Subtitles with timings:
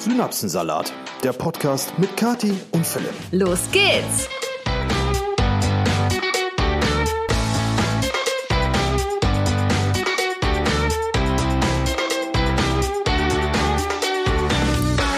[0.00, 3.12] Synapsensalat, der Podcast mit Kati und Philipp.
[3.32, 4.30] Los geht's!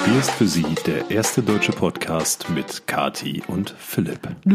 [0.04, 4.28] Hier ist für Sie der erste deutsche Podcast mit Kati und Philipp.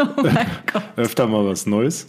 [0.00, 0.84] Oh mein Gott.
[0.94, 2.06] Öfter mal was Neues.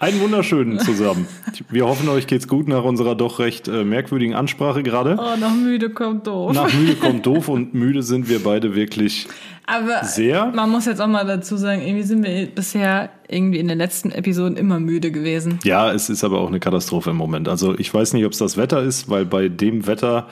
[0.00, 1.26] Einen wunderschönen zusammen.
[1.70, 5.18] Wir hoffen, euch geht's gut nach unserer doch recht äh, merkwürdigen Ansprache gerade.
[5.18, 6.52] Oh, noch müde kommt doof.
[6.52, 9.26] Nach müde kommt doof und müde sind wir beide wirklich.
[9.66, 10.52] Aber Sehr?
[10.54, 14.12] man muss jetzt auch mal dazu sagen, irgendwie sind wir bisher irgendwie in den letzten
[14.12, 15.58] Episoden immer müde gewesen.
[15.64, 17.48] Ja, es ist aber auch eine Katastrophe im Moment.
[17.48, 20.28] Also ich weiß nicht, ob es das Wetter ist, weil bei dem Wetter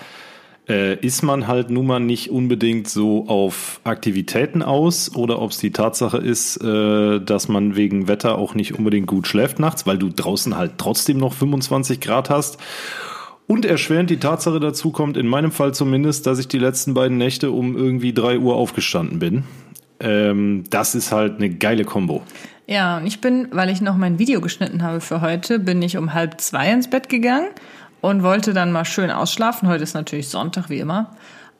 [0.68, 5.58] äh, ist man halt nun mal nicht unbedingt so auf Aktivitäten aus oder ob es
[5.58, 9.98] die Tatsache ist, äh, dass man wegen Wetter auch nicht unbedingt gut schläft nachts, weil
[9.98, 12.58] du draußen halt trotzdem noch 25 Grad hast.
[13.46, 17.16] Und erschwerend die Tatsache dazu kommt, in meinem Fall zumindest, dass ich die letzten beiden
[17.16, 19.44] Nächte um irgendwie 3 Uhr aufgestanden bin.
[20.00, 22.22] Ähm, das ist halt eine geile Kombo.
[22.66, 25.96] Ja, und ich bin, weil ich noch mein Video geschnitten habe für heute, bin ich
[25.96, 27.46] um halb zwei ins Bett gegangen
[28.00, 29.68] und wollte dann mal schön ausschlafen.
[29.68, 31.10] Heute ist natürlich Sonntag, wie immer.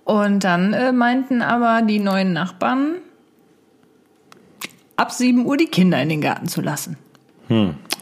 [0.05, 2.97] Und dann äh, meinten aber die neuen Nachbarn,
[4.97, 6.97] ab 7 Uhr die Kinder in den Garten zu lassen.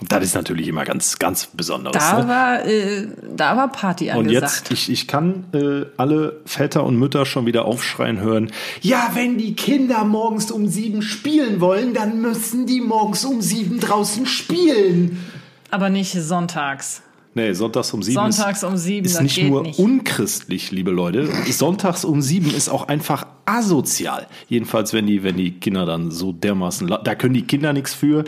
[0.00, 1.96] Das ist natürlich immer ganz, ganz Besonderes.
[1.98, 2.28] Da ne?
[2.28, 4.52] war, äh, da war Party Und angesagt.
[4.52, 8.50] jetzt, ich, ich kann äh, alle Väter und Mütter schon wieder aufschreien hören.
[8.80, 13.80] Ja, wenn die Kinder morgens um sieben spielen wollen, dann müssen die morgens um sieben
[13.80, 15.22] draußen spielen.
[15.70, 17.02] aber nicht sonntags.
[17.34, 19.78] Nee, sonntags um sieben Sonntags ist, um sieben, ist das nicht nur nicht.
[19.78, 21.28] unchristlich, liebe Leute.
[21.50, 24.26] Sonntags um sieben ist auch einfach asozial.
[24.48, 28.24] Jedenfalls, wenn die, wenn die Kinder dann so dermaßen, da können die Kinder nichts für.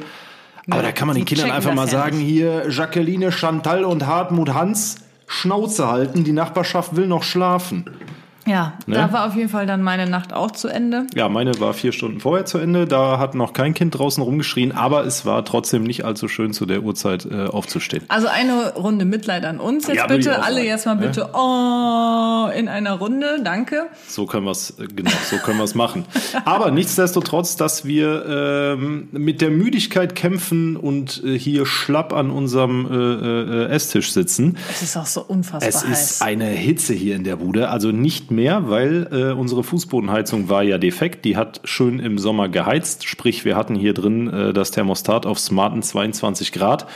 [0.68, 2.28] Aber Ja, da kann man den Kindern einfach mal ja sagen, nicht.
[2.28, 4.96] hier Jacqueline, Chantal und Hartmut Hans,
[5.28, 7.84] Schnauze halten, die Nachbarschaft will noch schlafen.
[8.47, 8.94] Ja, Ne?
[8.94, 11.06] da war auf jeden Fall dann meine Nacht auch zu Ende.
[11.14, 12.86] Ja, meine war vier Stunden vorher zu Ende.
[12.86, 16.65] Da hat noch kein Kind draußen rumgeschrien, aber es war trotzdem nicht allzu schön, zu
[16.66, 18.04] der Uhrzeit äh, aufzustehen.
[18.09, 20.43] Also eine Runde Mitleid an uns jetzt Ja, bitte.
[20.43, 21.06] Alle sagen, jetzt mal ne?
[21.06, 23.41] bitte oh, in einer Runde.
[23.43, 23.87] Danke.
[24.09, 26.04] So können wir es, genau, so können wir es machen.
[26.44, 28.25] Aber nichtsdestotrotz, dass wir
[28.78, 34.56] ähm, mit der Müdigkeit kämpfen und äh, hier schlapp an unserem äh, äh, Esstisch sitzen.
[34.70, 36.10] Es ist auch so unfassbar Es heiß.
[36.12, 40.62] ist eine Hitze hier in der Bude, also nicht mehr, weil äh, unsere Fußbodenheizung war
[40.62, 41.24] ja defekt.
[41.24, 45.41] Die hat schön im Sommer geheizt, sprich wir hatten hier drin äh, das Thermostat auf
[45.41, 46.86] smarten 22 Grad.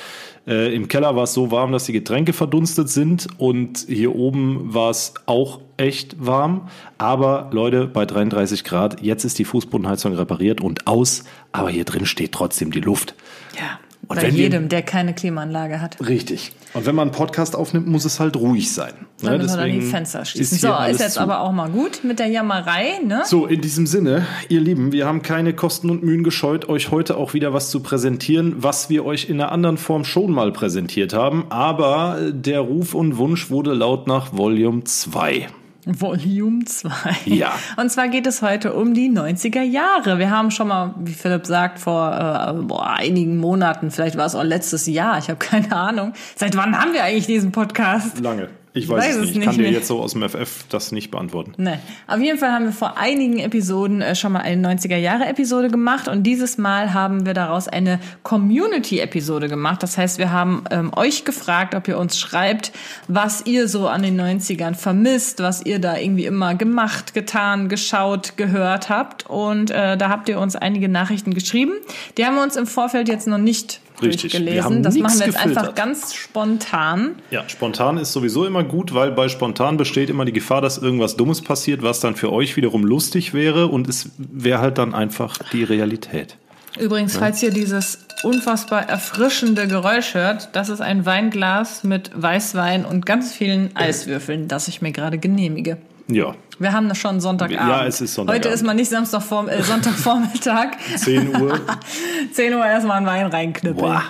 [0.46, 4.72] Äh, Im Keller war es so warm, dass die Getränke verdunstet sind und hier oben
[4.72, 6.68] war es auch echt warm.
[6.98, 12.06] Aber Leute, bei 33 Grad, jetzt ist die Fußbodenheizung repariert und aus, aber hier drin
[12.06, 13.14] steht trotzdem die Luft.
[13.58, 13.80] ja,
[14.16, 15.96] Wir- jedem, der keine Klimaanlage hat.
[16.06, 16.52] Richtig.
[16.72, 18.92] Und wenn man einen Podcast aufnimmt, muss es halt ruhig sein.
[19.22, 20.58] Dann Ne, müssen wir dann die Fenster schließen.
[20.58, 21.20] hier so, ist jetzt zu.
[21.20, 23.22] aber auch mal gut mit der Jammerei, ne?
[23.26, 27.16] So, in diesem Sinne, ihr Lieben, wir haben keine Kosten und Mühen gescheut, euch heute
[27.16, 31.12] auch wieder was zu präsentieren, was wir euch in einer anderen Form schon mal präsentiert
[31.12, 31.46] haben.
[31.50, 35.48] Aber der Ruf und Wunsch wurde laut nach Volume 2.
[35.86, 36.90] Volume 2.
[37.26, 37.52] Ja.
[37.76, 40.18] Und zwar geht es heute um die 90er Jahre.
[40.18, 44.34] Wir haben schon mal, wie Philipp sagt, vor äh, boah, einigen Monaten, vielleicht war es
[44.34, 46.12] auch letztes Jahr, ich habe keine Ahnung.
[46.36, 48.20] Seit wann haben wir eigentlich diesen Podcast?
[48.20, 48.48] Lange.
[48.72, 49.36] Ich weiß weiß, es nicht.
[49.38, 49.72] Ich kann dir mehr.
[49.72, 51.54] jetzt so aus dem FF das nicht beantworten.
[51.56, 51.80] Ne.
[52.06, 56.22] Auf jeden Fall haben wir vor einigen Episoden äh, schon mal eine 90er-Jahre-Episode gemacht und
[56.22, 59.82] dieses Mal haben wir daraus eine Community-Episode gemacht.
[59.82, 62.70] Das heißt, wir haben ähm, euch gefragt, ob ihr uns schreibt,
[63.08, 68.36] was ihr so an den 90ern vermisst, was ihr da irgendwie immer gemacht, getan, geschaut,
[68.36, 69.28] gehört habt.
[69.28, 71.72] Und äh, da habt ihr uns einige Nachrichten geschrieben.
[72.16, 74.32] Die haben wir uns im Vorfeld jetzt noch nicht Richtig.
[74.32, 74.82] Wir durchgelesen.
[74.82, 75.58] Das machen wir jetzt gefiltert.
[75.58, 77.16] einfach ganz spontan.
[77.30, 81.16] Ja, spontan ist sowieso immer gut, weil bei spontan besteht immer die Gefahr, dass irgendwas
[81.16, 85.38] Dummes passiert, was dann für euch wiederum lustig wäre und es wäre halt dann einfach
[85.52, 86.36] die Realität.
[86.78, 93.06] Übrigens, falls ihr dieses unfassbar erfrischende Geräusch hört, das ist ein Weinglas mit Weißwein und
[93.06, 95.78] ganz vielen Eiswürfeln, das ich mir gerade genehmige.
[96.10, 97.68] Ja, Wir haben das schon Sonntagabend.
[97.68, 98.46] Ja, es ist Sonntagabend.
[98.46, 100.72] Heute ist mal nicht Samstag vorm, äh, Sonntagvormittag.
[100.96, 101.58] 10 Uhr.
[102.32, 103.76] 10 Uhr erstmal einen Wein reinknüppeln.
[103.86, 104.02] Boah.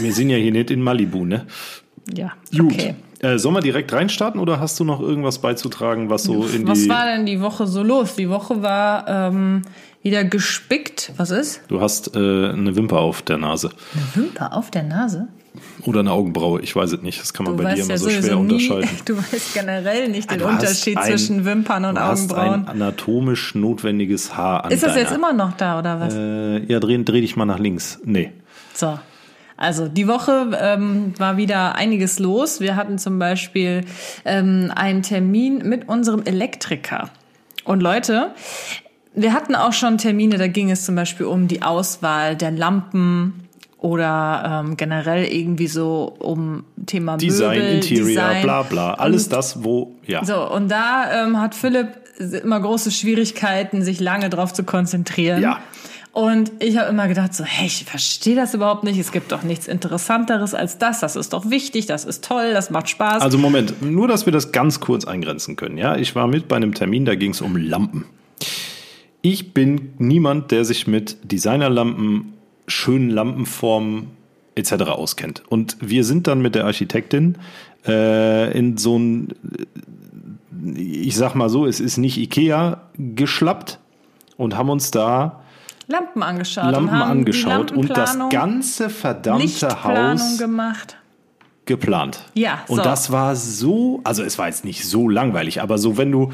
[0.00, 1.46] Wir sind ja hier nicht in Malibu, ne?
[2.14, 2.72] Ja, Gut.
[2.72, 2.94] okay.
[3.20, 6.80] Äh, sollen wir direkt reinstarten oder hast du noch irgendwas beizutragen, was so in Was
[6.82, 6.88] die.
[6.88, 8.14] war denn die Woche so los?
[8.16, 9.62] Die Woche war ähm,
[10.02, 11.12] wieder gespickt.
[11.16, 11.62] Was ist?
[11.68, 13.70] Du hast äh, eine Wimper auf der Nase.
[13.94, 15.28] Eine Wimper auf der Nase?
[15.82, 17.20] Oder eine Augenbraue, ich weiß es nicht.
[17.20, 18.88] Das kann man Du bei dir immer ja so schwer nie, unterscheiden.
[19.04, 22.62] du weißt generell nicht den Du hast Unterschied ein- zwischen Wimpern und du hast Augenbrauen.
[22.64, 26.14] ein anatomisch notwendiges Haar an Ist das deiner, jetzt immer noch da oder was?
[26.14, 27.98] Äh, ja, dreh, dreh dich mal nach links.
[28.04, 28.32] Nee.
[28.74, 28.98] So.
[29.58, 32.60] Also die Woche ähm, war wieder einiges los.
[32.60, 33.82] Wir hatten zum Beispiel
[34.26, 37.08] ähm, einen Termin mit unserem Elektriker.
[37.64, 38.32] Und Leute,
[39.14, 43.45] wir hatten auch schon Termine, da ging es zum Beispiel um die Auswahl der Lampen
[43.78, 48.42] oder ähm, generell irgendwie so um Thema Design, Möbel, Interior, Design.
[48.42, 48.94] bla bla.
[48.94, 50.24] Alles Und- das, wo, ja.
[50.24, 51.88] So, und da ähm, hat Philipp
[52.42, 55.42] immer große Schwierigkeiten, sich lange drauf zu konzentrieren.
[55.42, 55.58] Ja.
[56.12, 58.98] Und ich habe immer gedacht, so, hey, ich verstehe das überhaupt nicht.
[58.98, 61.00] Es gibt doch nichts Interessanteres als das.
[61.00, 63.20] Das ist doch wichtig, das ist toll, das macht Spaß.
[63.22, 65.76] Also Moment, nur dass wir das ganz kurz eingrenzen können.
[65.76, 68.06] Ja, ich war mit bei einem Termin, da ging es um Lampen.
[69.20, 72.32] Ich bin niemand, der sich mit Designerlampen,
[72.66, 74.08] schönen Lampenformen
[74.54, 74.72] etc.
[74.84, 75.42] auskennt.
[75.48, 77.38] Und wir sind dann mit der Architektin
[77.86, 79.28] äh, in so ein,
[80.74, 83.78] ich sag mal so, es ist nicht Ikea geschlappt
[84.36, 85.40] und haben uns da
[85.88, 86.72] Lampen angeschaut.
[86.72, 90.96] Lampen und angeschaut und das ganze verdammte Haus gemacht.
[91.64, 92.24] geplant.
[92.34, 92.82] Ja, Und so.
[92.82, 96.32] das war so, also es war jetzt nicht so langweilig, aber so, wenn du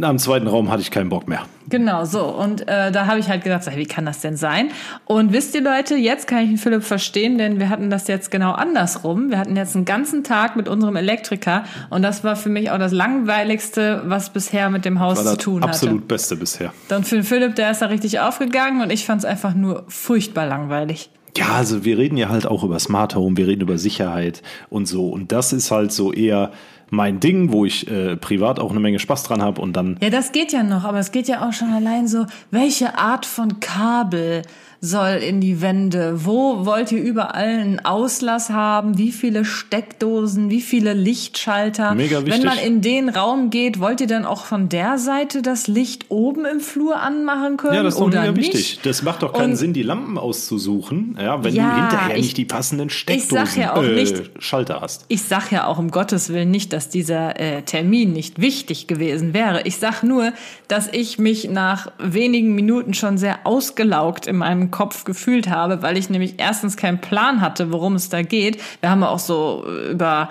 [0.00, 1.46] am zweiten Raum hatte ich keinen Bock mehr.
[1.68, 2.24] Genau, so.
[2.26, 4.70] Und äh, da habe ich halt gedacht, wie kann das denn sein?
[5.06, 8.30] Und wisst ihr Leute, jetzt kann ich den Philipp verstehen, denn wir hatten das jetzt
[8.30, 9.30] genau andersrum.
[9.30, 12.78] Wir hatten jetzt einen ganzen Tag mit unserem Elektriker und das war für mich auch
[12.78, 16.06] das langweiligste, was bisher mit dem Haus zu das tun absolut hatte.
[16.06, 16.72] Beste bisher.
[16.88, 19.84] Dann für den Philipp, der ist da richtig aufgegangen und ich fand es einfach nur
[19.88, 21.10] furchtbar langweilig.
[21.36, 24.86] Ja, also wir reden ja halt auch über Smart Home, wir reden über Sicherheit und
[24.86, 25.08] so.
[25.08, 26.50] Und das ist halt so eher
[26.92, 30.10] mein Ding, wo ich äh, privat auch eine Menge Spaß dran habe und dann Ja,
[30.10, 33.60] das geht ja noch, aber es geht ja auch schon allein so, welche Art von
[33.60, 34.42] Kabel
[34.84, 36.24] soll in die Wände?
[36.24, 38.98] Wo wollt ihr überall einen Auslass haben?
[38.98, 40.50] Wie viele Steckdosen?
[40.50, 41.94] Wie viele Lichtschalter?
[41.94, 42.44] Mega Wenn wichtig.
[42.44, 46.44] man in den Raum geht, wollt ihr dann auch von der Seite das Licht oben
[46.44, 47.74] im Flur anmachen können?
[47.76, 48.54] Ja, das ist doch oder mega nicht?
[48.54, 48.80] wichtig.
[48.82, 52.22] Das macht doch keinen Und- Sinn, die Lampen auszusuchen, ja, wenn Ja, du hinterher ich-
[52.24, 55.04] nicht die passenden sag Steckdosen ja auch äh, nicht- Schalter hast.
[55.06, 59.32] Ich sag ja auch um Gottes Willen nicht, dass dieser äh, Termin nicht wichtig gewesen
[59.32, 59.62] wäre.
[59.62, 60.32] Ich sag nur,
[60.66, 65.96] dass ich mich nach wenigen Minuten schon sehr ausgelaugt in meinem Kopf gefühlt habe, weil
[65.96, 68.60] ich nämlich erstens keinen Plan hatte, worum es da geht.
[68.80, 70.28] Wir haben auch so äh, über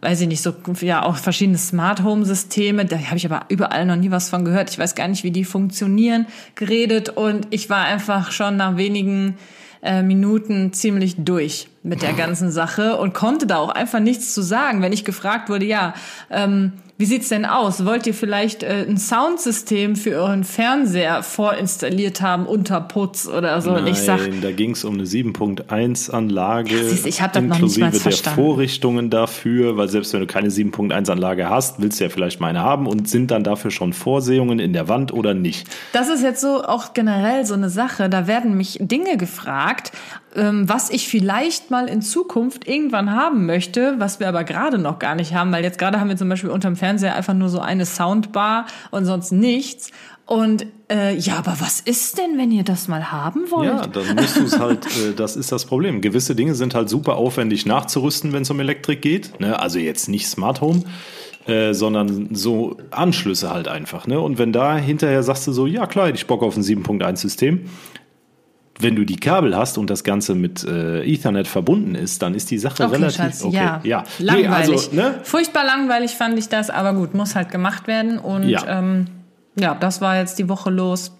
[0.00, 3.86] weiß ich nicht, so ja auch verschiedene Smart Home Systeme, da habe ich aber überall
[3.86, 4.70] noch nie was von gehört.
[4.70, 6.26] Ich weiß gar nicht, wie die funktionieren,
[6.56, 9.36] geredet und ich war einfach schon nach wenigen
[9.82, 14.42] äh, Minuten ziemlich durch mit der ganzen Sache und konnte da auch einfach nichts zu
[14.42, 14.82] sagen.
[14.82, 15.94] Wenn ich gefragt wurde, ja,
[16.30, 17.84] ähm, wie sieht's denn aus?
[17.84, 23.72] Wollt ihr vielleicht äh, ein Soundsystem für euren Fernseher vorinstalliert haben unter Putz oder so?
[23.72, 27.42] und ich sag, Nein, da ging es um eine 7.1-Anlage siehst du, ich hab das
[27.42, 28.40] noch nicht der verstanden.
[28.40, 32.60] Vorrichtungen dafür, weil selbst wenn du keine 7.1-Anlage hast, willst du ja vielleicht mal eine
[32.60, 35.66] haben und sind dann dafür schon Vorsehungen in der Wand oder nicht.
[35.92, 38.08] Das ist jetzt so auch generell so eine Sache.
[38.08, 39.90] Da werden mich Dinge gefragt,
[40.36, 45.00] ähm, was ich vielleicht mal in Zukunft irgendwann haben möchte, was wir aber gerade noch
[45.00, 47.60] gar nicht haben, weil jetzt gerade haben wir zum Beispiel unterm Fernseher einfach nur so
[47.60, 49.90] eine Soundbar und sonst nichts.
[50.26, 53.68] Und äh, ja, aber was ist denn, wenn ihr das mal haben wollt?
[53.68, 56.00] Ja, dann musst du es halt, äh, das ist das Problem.
[56.00, 59.38] Gewisse Dinge sind halt super aufwendig nachzurüsten, wenn es um Elektrik geht.
[59.40, 59.58] Ne?
[59.58, 60.82] Also jetzt nicht Smart Home.
[61.46, 64.06] Äh, sondern so Anschlüsse halt einfach.
[64.06, 64.18] Ne?
[64.18, 67.68] Und wenn da hinterher sagst du so, ja klar, hätte ich Bock auf ein 7.1-System,
[68.80, 72.50] wenn du die Kabel hast und das Ganze mit äh, Ethernet verbunden ist, dann ist
[72.50, 73.56] die Sache Okay, relativ Schatz, okay.
[73.56, 73.80] ja.
[73.84, 74.04] ja.
[74.18, 74.90] Langweilig.
[74.92, 75.20] Nee, also, ne?
[75.22, 78.18] Furchtbar langweilig fand ich das, aber gut, muss halt gemacht werden.
[78.18, 78.78] Und Ja.
[78.78, 79.06] ähm,
[79.56, 81.12] ja, das war jetzt die Woche los.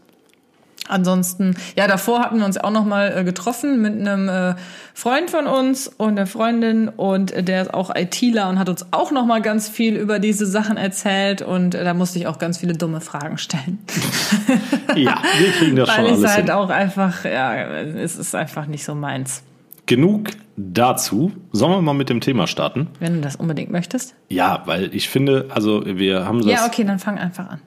[0.86, 4.54] Ansonsten, ja, davor hatten wir uns auch noch mal äh, getroffen mit einem äh,
[4.92, 8.86] Freund von uns und der Freundin und äh, der ist auch ITler und hat uns
[8.90, 12.38] auch noch mal ganz viel über diese Sachen erzählt und äh, da musste ich auch
[12.38, 13.78] ganz viele dumme Fragen stellen.
[14.96, 16.50] Ja, wir kriegen das schon Weil es alles halt hin.
[16.50, 19.42] auch einfach, ja, es ist einfach nicht so meins.
[19.86, 21.32] Genug dazu.
[21.52, 22.88] Sollen wir mal mit dem Thema starten?
[23.00, 24.14] Wenn du das unbedingt möchtest.
[24.28, 26.46] Ja, weil ich finde, also wir haben das.
[26.46, 27.60] Ja, okay, dann fang einfach an.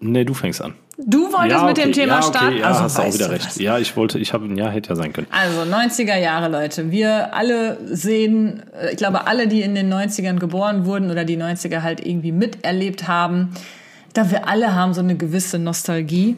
[0.00, 0.74] Nee, du fängst an.
[1.06, 2.56] Du wolltest mit dem Thema ja, okay, starten.
[2.58, 3.46] Ja, also hast du auch wieder du recht.
[3.46, 3.58] was.
[3.58, 5.26] Ja, ich wollte, ich habe, ja, hätte ja sein können.
[5.30, 6.90] Also 90er Jahre, Leute.
[6.90, 11.36] Wir alle sehen, äh, ich glaube, alle, die in den 90ern geboren wurden oder die
[11.36, 13.54] 90er halt irgendwie miterlebt haben,
[14.12, 16.36] da wir alle haben so eine gewisse Nostalgie.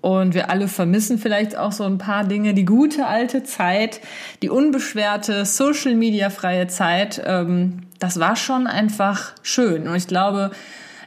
[0.00, 2.54] Und wir alle vermissen vielleicht auch so ein paar Dinge.
[2.54, 4.00] Die gute alte Zeit,
[4.40, 9.88] die unbeschwerte Social-Media-freie Zeit, ähm, das war schon einfach schön.
[9.88, 10.52] Und ich glaube,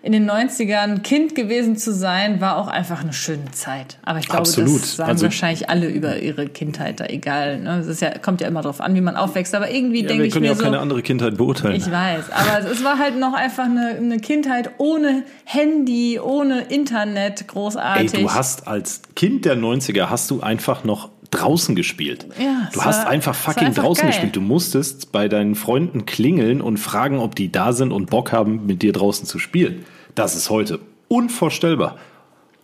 [0.02, 3.98] in den 90ern Kind gewesen zu sein, war auch einfach eine schöne Zeit.
[4.04, 4.82] Aber ich glaube, Absolut.
[4.82, 7.60] das sagen Also- wahrscheinlich alle über ihre Kindheit da, egal.
[7.60, 7.80] Ne?
[7.80, 9.54] Es ist ja, kommt ja immer drauf an, wie man aufwächst.
[9.56, 11.76] Aber irgendwie Ja, denke wir ich können ja auch so, keine andere Kindheit beurteilen.
[11.76, 17.42] ich weiß, aber es war halt noch einfach eine, eine Kindheit ohne Handy, ohne Internet,
[17.42, 18.12] Ey, großartig.
[18.14, 22.28] du hast als Kind der 90er hast du einfach noch draußen gespielt.
[22.40, 24.12] Ja, du hast war- einfach fucking einfach draußen geil.
[24.12, 24.36] gespielt.
[24.36, 28.66] Du musstest bei deinen Freunden klingeln und fragen, ob die da sind und Bock haben,
[28.66, 29.86] mit dir draußen zu spielen.
[30.16, 31.98] Das ist heute unvorstellbar.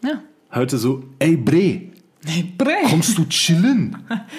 [0.04, 0.22] Ja.
[0.54, 1.82] Heute so, ey Bre,
[2.58, 2.76] Bre.
[2.90, 3.98] kommst du chillen?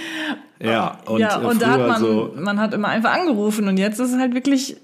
[0.60, 3.76] ja, und, ja, äh, und da hat man, so, man hat immer einfach angerufen und
[3.76, 4.76] jetzt ist es halt wirklich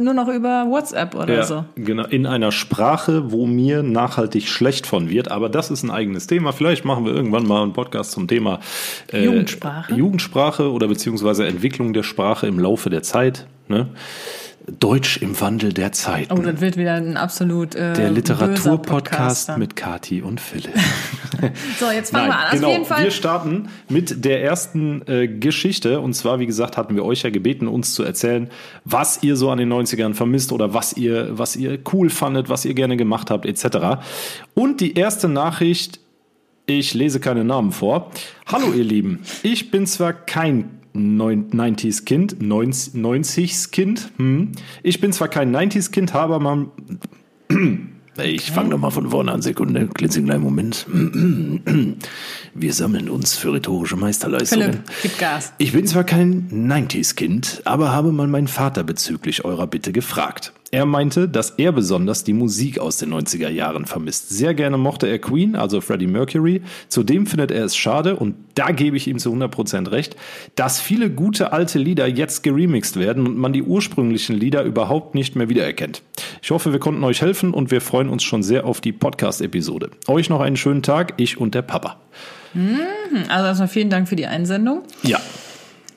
[0.00, 1.64] nur noch über WhatsApp oder Ja, so.
[1.76, 2.04] genau.
[2.06, 5.30] In einer Sprache, wo mir nachhaltig schlecht von wird.
[5.30, 6.52] Aber das ist ein eigenes Thema.
[6.52, 8.60] Vielleicht machen wir irgendwann mal einen Podcast zum Thema
[9.12, 9.94] äh, Jugendsprache.
[9.94, 13.46] Jugendsprache oder beziehungsweise Entwicklung der Sprache im Laufe der Zeit.
[13.68, 13.88] Ne?
[14.78, 16.28] Deutsch im Wandel der Zeit.
[16.30, 19.58] Oh, das wird wieder ein absolut äh, der Literaturpodcast dann.
[19.58, 20.74] mit Kati und Philipp.
[21.78, 22.46] So, jetzt fangen wir an.
[22.50, 22.68] Also genau.
[22.68, 23.04] auf jeden Fall.
[23.04, 26.00] Wir starten mit der ersten äh, Geschichte.
[26.00, 28.50] Und zwar, wie gesagt, hatten wir euch ja gebeten, uns zu erzählen,
[28.84, 32.66] was ihr so an den 90ern vermisst oder was ihr, was ihr cool fandet, was
[32.66, 34.02] ihr gerne gemacht habt, etc.
[34.52, 36.00] Und die erste Nachricht,
[36.66, 38.10] ich lese keine Namen vor.
[38.46, 39.20] Hallo, ihr Lieben.
[39.42, 44.10] Ich bin zwar kein 90s Kind, 90s Kind.
[44.16, 44.52] Hm.
[44.82, 46.66] Ich bin zwar kein 90s Kind, habe aber
[48.22, 50.86] ich fange nochmal von vorne an, Sekunde, klitzekleinen Moment.
[52.54, 54.72] Wir sammeln uns für rhetorische Meisterleistungen.
[54.72, 55.52] Philipp, gib Gas.
[55.58, 60.52] Ich bin zwar kein 90s-Kind, aber habe mal meinen Vater bezüglich eurer Bitte gefragt.
[60.72, 64.28] Er meinte, dass er besonders die Musik aus den 90er Jahren vermisst.
[64.28, 66.62] Sehr gerne mochte er Queen, also Freddie Mercury.
[66.86, 70.14] Zudem findet er es schade, und da gebe ich ihm zu 100% recht,
[70.54, 75.34] dass viele gute alte Lieder jetzt geremixed werden und man die ursprünglichen Lieder überhaupt nicht
[75.34, 76.02] mehr wiedererkennt.
[76.40, 79.90] Ich hoffe, wir konnten euch helfen und wir freuen uns schon sehr auf die Podcast-Episode.
[80.06, 81.96] Euch noch einen schönen Tag, ich und der Papa.
[83.28, 84.82] Also erstmal vielen Dank für die Einsendung.
[85.02, 85.20] Ja,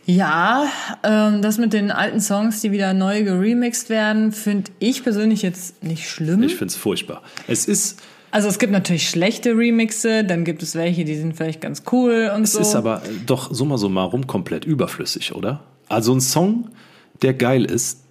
[0.05, 0.65] Ja,
[1.03, 5.83] ähm, das mit den alten Songs, die wieder neu geremixed werden, finde ich persönlich jetzt
[5.83, 6.43] nicht schlimm.
[6.43, 7.21] ich finde es furchtbar.
[7.47, 11.61] Es ist, also es gibt natürlich schlechte Remixe, dann gibt es welche, die sind vielleicht
[11.61, 12.59] ganz cool und Es so.
[12.59, 15.63] ist aber doch summa summarum komplett überflüssig, oder?
[15.87, 16.69] Also ein Song,
[17.21, 18.01] der geil ist,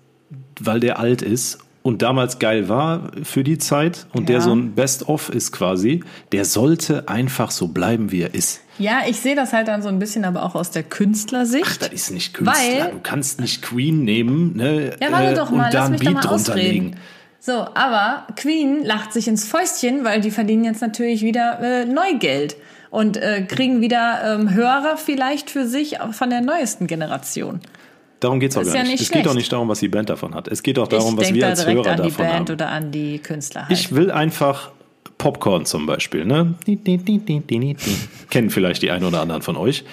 [0.60, 4.40] weil der alt ist und damals geil war für die Zeit und der Ja.
[4.42, 8.60] so ein Best-of ist quasi, der sollte einfach so bleiben, wie er ist.
[8.78, 11.82] ja, ich sehe das halt dann so ein bisschen aber auch aus der Künstlersicht.
[11.82, 12.56] Das ist nicht Künstler.
[12.84, 15.90] Weil- du kannst nicht Queen nehmen ne, Ja, warte äh, doch mal, und da lass
[15.90, 16.96] ein Beat drunter legen.
[17.40, 22.54] So, aber Queen lacht sich ins Fäustchen, weil die verdienen jetzt natürlich wieder äh, Neugeld
[22.90, 27.60] und äh, kriegen wieder ähm, Hörer vielleicht für sich von der neuesten Generation.
[28.22, 28.92] Darum geht es auch gar ja nicht.
[28.92, 30.46] nicht Es geht doch nicht darum, was die Band davon hat.
[30.46, 32.50] Es geht auch darum, ich was wir da als Hörer an die davon Band haben.
[32.52, 33.72] oder an die Künstler halt.
[33.72, 34.70] Ich will einfach
[35.18, 36.54] Popcorn zum Beispiel, ne?
[38.30, 39.84] Kennen vielleicht die ein oder anderen von euch.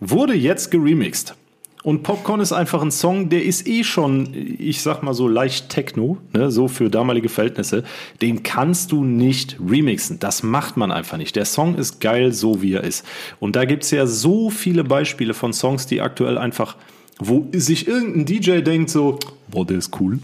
[0.00, 1.34] Wurde jetzt geremixed.
[1.82, 5.70] Und Popcorn ist einfach ein Song, der ist eh schon, ich sag mal so leicht
[5.70, 7.84] Techno, ne, so für damalige Verhältnisse.
[8.20, 10.18] Den kannst du nicht remixen.
[10.18, 11.36] Das macht man einfach nicht.
[11.36, 13.06] Der Song ist geil, so wie er ist.
[13.40, 16.76] Und da gibt's ja so viele Beispiele von Songs, die aktuell einfach,
[17.18, 20.18] wo sich irgendein DJ denkt so, boah, der ist cool.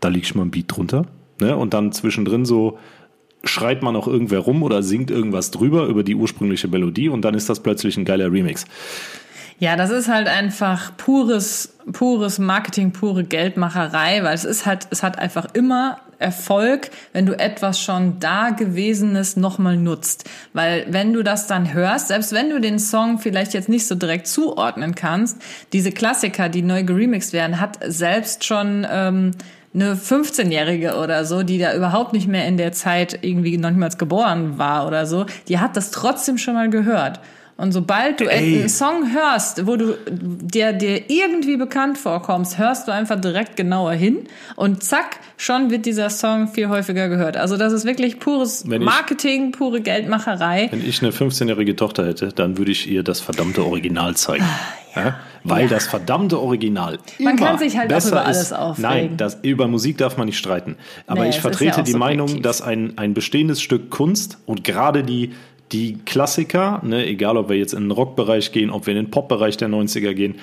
[0.00, 1.06] Da leg ich mal ein Beat drunter.
[1.40, 1.56] Ne?
[1.56, 2.78] Und dann zwischendrin so,
[3.44, 7.34] schreit man auch irgendwer rum oder singt irgendwas drüber über die ursprüngliche Melodie und dann
[7.34, 8.64] ist das plötzlich ein geiler Remix.
[9.60, 15.02] Ja, das ist halt einfach pures, pures Marketing, pure Geldmacherei, weil es ist halt, es
[15.02, 20.28] hat einfach immer Erfolg, wenn du etwas schon Dagewesenes nochmal nutzt.
[20.52, 23.96] Weil wenn du das dann hörst, selbst wenn du den Song vielleicht jetzt nicht so
[23.96, 25.38] direkt zuordnen kannst,
[25.72, 29.32] diese Klassiker, die neu geremixed werden, hat selbst schon ähm,
[29.74, 33.98] eine 15-Jährige oder so, die da überhaupt nicht mehr in der Zeit irgendwie noch niemals
[33.98, 37.20] geboren war oder so, die hat das trotzdem schon mal gehört.
[37.60, 38.60] Und sobald du Ey.
[38.60, 43.92] einen Song hörst, wo du der dir irgendwie bekannt vorkommst, hörst du einfach direkt genauer
[43.92, 47.36] hin und zack, schon wird dieser Song viel häufiger gehört.
[47.36, 50.68] Also das ist wirklich pures Wenn ich- Marketing, pure Geldmacherei.
[50.70, 54.44] Wenn ich eine 15-jährige Tochter hätte, dann würde ich ihr das verdammte Original zeigen.
[54.94, 55.16] ja.
[55.44, 55.68] Weil Ja.
[55.68, 58.52] das verdammte Original Man kann sich halt auch besser über alles ist.
[58.52, 58.88] aufregen.
[58.90, 60.76] Nein, das, über Musik darf man nicht streiten.
[61.08, 62.42] Aber Nee, ich vertrete die Meinung, subjektiv.
[62.42, 65.32] dass ein, ein bestehendes Stück Kunst und gerade die,
[65.72, 69.10] die Klassiker, ne, egal ob wir jetzt in den Rockbereich gehen, ob wir in den
[69.10, 70.36] Popbereich der 90er gehen,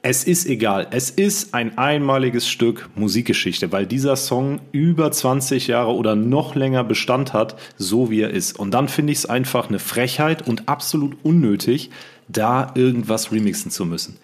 [0.00, 0.86] es ist egal.
[0.90, 6.84] Es ist ein einmaliges Stück Musikgeschichte, weil dieser Song über 20 Jahre oder noch länger
[6.84, 8.58] Bestand hat, so wie er ist.
[8.58, 11.90] Und dann finde ich es einfach eine Frechheit und absolut unnötig,
[12.28, 14.18] da irgendwas remixen zu müssen.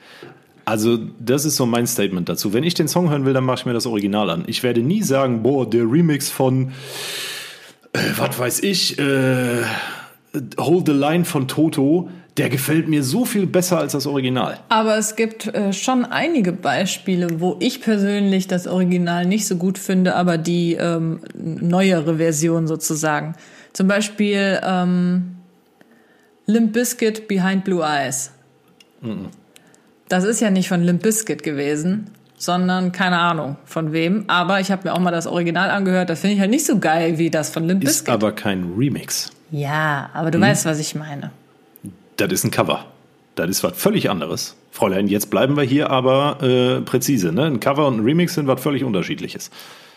[0.65, 2.53] Also, das ist so mein Statement dazu.
[2.53, 4.45] Wenn ich den Song hören will, dann mache ich mir das Original an.
[4.47, 6.73] Ich werde nie sagen, boah, der Remix von,
[7.93, 9.63] äh, was weiß ich, äh,
[10.59, 14.59] Hold the Line von Toto, der gefällt mir so viel besser als das Original.
[14.69, 19.79] Aber es gibt äh, schon einige Beispiele, wo ich persönlich das Original nicht so gut
[19.79, 23.37] finde, aber die ähm, neuere Version sozusagen.
[23.73, 25.37] Zum Beispiel ähm,
[26.47, 28.33] Limp Bizkit Behind Blue Eyes.
[30.09, 34.25] Das ist ja nicht von Limp Bizkit gewesen, sondern keine Ahnung von wem.
[34.29, 36.11] Aber ich habe mir auch mal das Original angehört.
[36.11, 38.15] Das finde ich halt nicht so geil wie das von Limp Ist Bizkit.
[38.15, 39.31] aber kein Remix.
[39.55, 41.31] Ja, aber du weißt, was ich meine.
[42.17, 42.87] Das ist ein Cover.
[43.37, 44.57] Das ist was völlig anderes.
[44.73, 47.31] Fräulein, jetzt bleiben wir hier aber äh, präzise.
[47.31, 47.45] Ne?
[47.45, 49.53] Ein Cover und ein Remix sind was völlig unterschiedliches.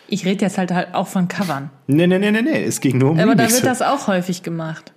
[0.06, 1.70] Ich rede jetzt halt, halt auch von Covern.
[1.88, 2.62] Nee, nee, nee, nee, nee.
[2.62, 3.56] Es ging nur um Aber da Remixe.
[3.56, 4.92] wird das auch häufig gemacht.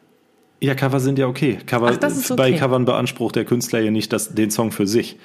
[0.60, 1.58] ja, Cover sind ja okay.
[1.66, 2.60] Cover, Ach, das ist Bei okay.
[2.60, 5.18] Covern beansprucht der Künstler ja nicht das, den Song für sich.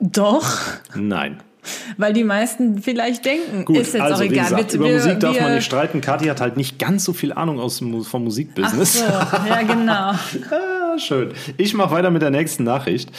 [0.00, 0.46] Doch,
[0.94, 1.42] Nein.
[1.96, 4.44] Weil die meisten vielleicht denken, Gut, ist jetzt also auch egal.
[4.44, 6.00] gesagt, Wir- über wir- Musik darf wir- man nicht streiten.
[6.00, 8.98] Kathi hat halt nicht ganz so viel Ahnung aus vom Ach Musikbusiness.
[9.00, 10.12] so, ja genau.
[10.50, 11.32] Ah, schön.
[11.56, 13.10] Ich mache weiter mit der nächsten Nachricht.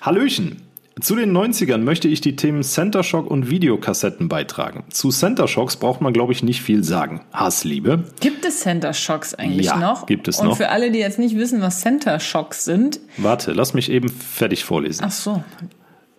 [0.00, 0.62] Hallöchen.
[0.98, 4.84] Zu den 90ern möchte ich die Themen Center Shock und Videokassetten beitragen.
[4.90, 7.20] Zu Center Shocks braucht man, glaube ich, nicht viel sagen.
[7.34, 8.04] Hassliebe.
[8.20, 10.06] Gibt es Center Shocks eigentlich Ja, noch?
[10.06, 10.56] gibt es Und noch.
[10.56, 14.64] für alle, die jetzt nicht wissen, was Center Shocks sind, Warte, lass mich eben fertig
[14.64, 15.04] vorlesen.
[15.06, 15.44] ach so,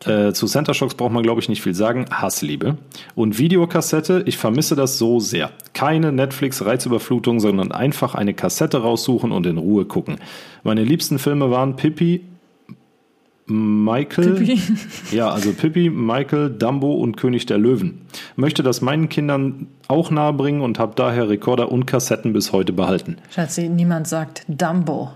[0.06, 2.06] Äh, zu Center Shocks braucht man, glaube ich, nicht viel sagen.
[2.12, 2.78] Hassliebe.
[3.16, 5.52] Und Videokassette, ich vermisse das so sehr.
[5.74, 10.18] Keine Netflix-Reizüberflutung, sondern einfach eine Kassette raussuchen und in Ruhe gucken.
[10.64, 12.22] Meine liebsten Filme waren Pippi,
[13.48, 14.36] Michael.
[14.36, 14.62] Pippi.
[15.12, 18.02] Ja, also Pippi, Michael, Dumbo und König der Löwen.
[18.36, 23.18] Möchte das meinen Kindern auch nahebringen und habe daher Rekorder und Kassetten bis heute behalten.
[23.34, 25.12] Schatzi, niemand sagt Dumbo.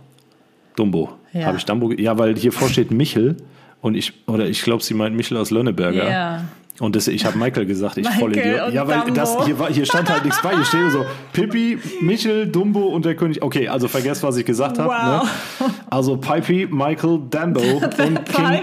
[0.78, 1.10] Dumbo.
[1.34, 1.48] Ja.
[1.48, 1.92] Habe ich Dumbo?
[1.92, 3.36] Ja, weil hier vorsteht Michel
[3.82, 6.10] und ich oder ich glaube, sie meint Michel aus Lönneberger.
[6.10, 6.46] Ja.
[6.80, 8.74] Und das, ich habe Michael gesagt, ich Michael voll Idiot.
[8.74, 9.14] Ja, weil Dumbo.
[9.14, 10.56] das hier, war, hier stand halt nichts bei.
[10.56, 13.44] Hier steht so Pippi, Michel, Dumbo und der König.
[13.44, 14.90] Okay, also vergesst, was ich gesagt habe.
[14.90, 15.24] Wow.
[15.60, 15.74] Ne?
[15.90, 18.18] Also Pippi, Michael, Dumbo und King,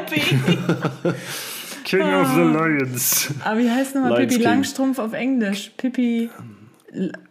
[0.07, 0.37] Pippi.
[1.85, 3.31] King of the Lions.
[3.45, 4.45] Aber wie heißt nochmal Pippi King.
[4.45, 5.71] Langstrumpf auf Englisch?
[5.77, 6.29] Pippi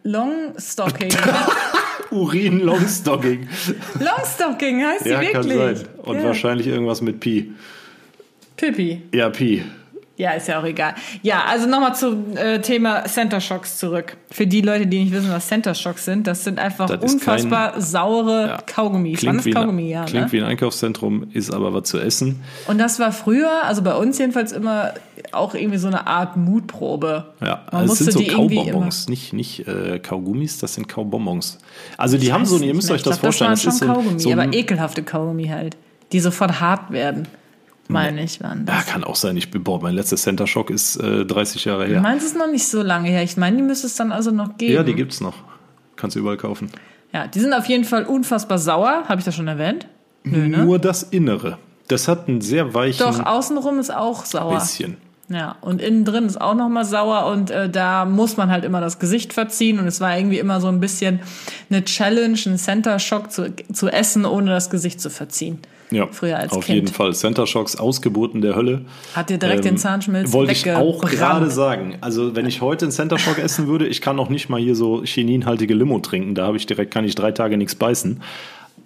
[0.04, 1.10] Longstocking.
[2.10, 3.46] Urin Longstocking.
[4.00, 5.58] Longstocking heißt sie Ja, wirklich.
[5.58, 5.88] kann sein.
[5.98, 6.24] Und ja.
[6.24, 7.52] wahrscheinlich irgendwas mit Pi.
[8.58, 9.00] Pippi.
[9.14, 9.62] Ja, Pi.
[10.18, 10.94] Ja, ist ja auch egal.
[11.22, 14.16] Ja, also nochmal zum äh, Thema Center Shocks zurück.
[14.32, 17.14] Für die Leute, die nicht wissen, was Center Shocks sind, das sind einfach Das ist
[17.14, 18.58] unfassbar saure Ja.
[18.66, 19.20] Kaugummis.
[19.20, 20.04] Klingt, wie, Kaugummi, ja.
[20.06, 20.32] klingt Ne?
[20.32, 22.42] wie ein Einkaufszentrum, ist aber was zu essen.
[22.66, 24.92] Und das war früher, also bei uns jedenfalls immer
[25.30, 27.26] auch irgendwie so eine Art Mutprobe.
[27.40, 31.58] Ja, Man es musste sind so Kaubonbons, nicht, nicht äh, Kaugummis, das sind Kaubonbons.
[31.96, 33.88] Also die haben so, ihr müsst euch das ich glaub, vorstellen, Das waren ist schon
[33.88, 35.76] so, Kaugummi, so aber ein, ekelhafte Kaugummi halt,
[36.10, 37.28] die sofort hart werden.
[37.88, 38.86] Meine ich, waren ja, das.
[38.86, 39.36] kann auch sein.
[39.36, 42.00] Ich bin, boah, mein letzter Center Shock ist äh, 30 Jahre her.
[42.00, 43.22] Meins ist noch nicht so lange her.
[43.22, 44.74] Ich meine, die müsste es dann also noch geben.
[44.74, 45.34] Ja, die gibt's noch.
[45.96, 46.70] Kannst du überall kaufen.
[47.12, 49.04] Ja, die sind auf jeden Fall unfassbar sauer.
[49.08, 49.86] Habe ich das schon erwähnt?
[50.24, 50.64] Nö, ne?
[50.64, 51.58] Nur das Innere.
[51.88, 54.54] Das hat einen sehr weichen Doch, außenrum ist auch sauer.
[54.58, 54.98] bisschen.
[55.30, 58.80] Ja, und innen drin ist auch nochmal sauer und äh, da muss man halt immer
[58.80, 61.20] das Gesicht verziehen und es war irgendwie immer so ein bisschen
[61.68, 65.58] eine Challenge, einen Center Shock zu, zu essen, ohne das Gesicht zu verziehen.
[65.90, 66.76] Ja, Früher als auf Kind.
[66.76, 67.14] jeden Fall.
[67.14, 68.82] Center Shocks, Ausgeburten der Hölle.
[69.14, 71.96] Hat dir direkt den Zahnschmelz Wollte ich auch gerade sagen.
[72.00, 74.74] Also wenn ich heute einen Center Shock essen würde, ich kann auch nicht mal hier
[74.74, 76.34] so chininhaltige Limo trinken.
[76.34, 78.20] Da habe ich direkt, kann ich drei Tage nichts beißen.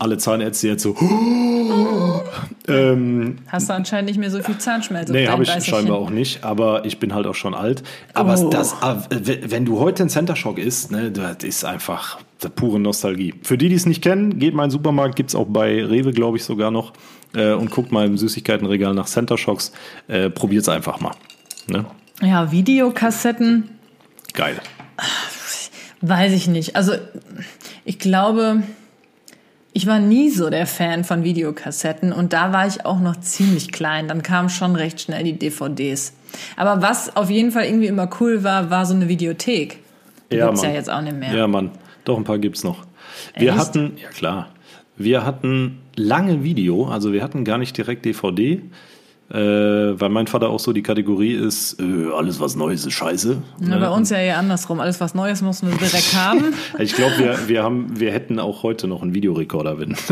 [0.02, 0.96] Alle Zahnärzte jetzt so,
[2.68, 6.10] ähm, Hast du anscheinend nicht mehr so viel Zahnschmelz auf nee, habe ich scheinbar auch
[6.10, 7.84] nicht, aber ich bin halt auch schon alt.
[8.12, 8.50] Aber Oh.
[8.50, 8.74] das,
[9.10, 13.34] w- wenn du heute einen Center Shock isst, ne, das ist einfach der pure Nostalgie.
[13.44, 16.10] Für die, die es nicht kennen, geht mal in den Supermarkt, gibt's auch bei Rewe,
[16.12, 16.92] glaube ich, sogar noch,
[17.36, 19.70] äh, und guckt mal im Süßigkeitenregal nach Center Shocks.
[20.08, 21.12] Äh, probiert's einfach mal.
[21.68, 21.84] Ne?
[22.20, 23.68] Ja, Videokassetten,
[24.34, 24.56] Geil.
[26.00, 26.74] weiß ich nicht.
[26.74, 26.94] Also
[27.84, 28.62] ich glaube,
[29.72, 33.72] ich war nie so der Fan von Videokassetten und da war ich auch noch ziemlich
[33.72, 34.08] klein.
[34.08, 36.14] Dann kamen schon recht schnell die DVDs.
[36.56, 39.78] Aber was auf jeden Fall irgendwie immer cool war, war so eine Videothek.
[40.30, 40.76] Die Ja, gibt's ja Mann.
[40.76, 41.34] jetzt auch nicht mehr.
[41.34, 41.70] Ja, Mann.
[42.04, 42.84] Doch, ein paar gibt's noch.
[43.36, 43.58] Wir Echt?
[43.58, 44.48] hatten, ja klar,
[44.96, 48.62] wir hatten lange Video, also wir hatten gar nicht direkt DVD,
[49.32, 53.38] äh, weil mein Vater auch so die Kategorie ist, äh, alles was Neues ist scheiße.
[53.60, 53.80] Na, Ne?
[53.80, 54.78] bei uns ja eher andersrum.
[54.80, 56.52] Alles was Neues mussten wir direkt haben.
[56.78, 59.96] Ich glaube, wir, wir, haben, wir hätten auch heute noch einen Videorekorder, wenn.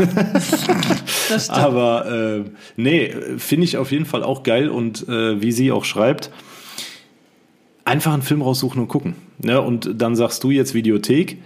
[1.29, 1.57] Das stimmt.
[1.57, 2.43] Aber äh,
[2.75, 6.29] nee, finde ich auf jeden Fall auch geil und äh, wie sie auch schreibt,
[7.85, 9.15] einfach einen Film raussuchen und gucken.
[9.39, 9.61] Ne?
[9.61, 11.37] Und dann sagst du jetzt Videothek.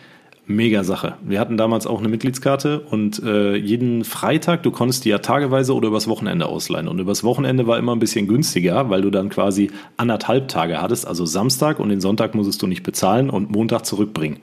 [0.48, 1.16] Mega Sache.
[1.24, 5.74] Wir hatten damals auch eine Mitgliedskarte und äh, jeden Freitag, du konntest die ja tageweise
[5.74, 6.88] oder übers Wochenende ausleihen.
[6.88, 11.08] Und übers Wochenende war immer ein bisschen günstiger, weil du dann quasi anderthalb Tage hattest,
[11.08, 14.38] also Samstag und den Sonntag musstest du nicht bezahlen und Montag zurückbringen.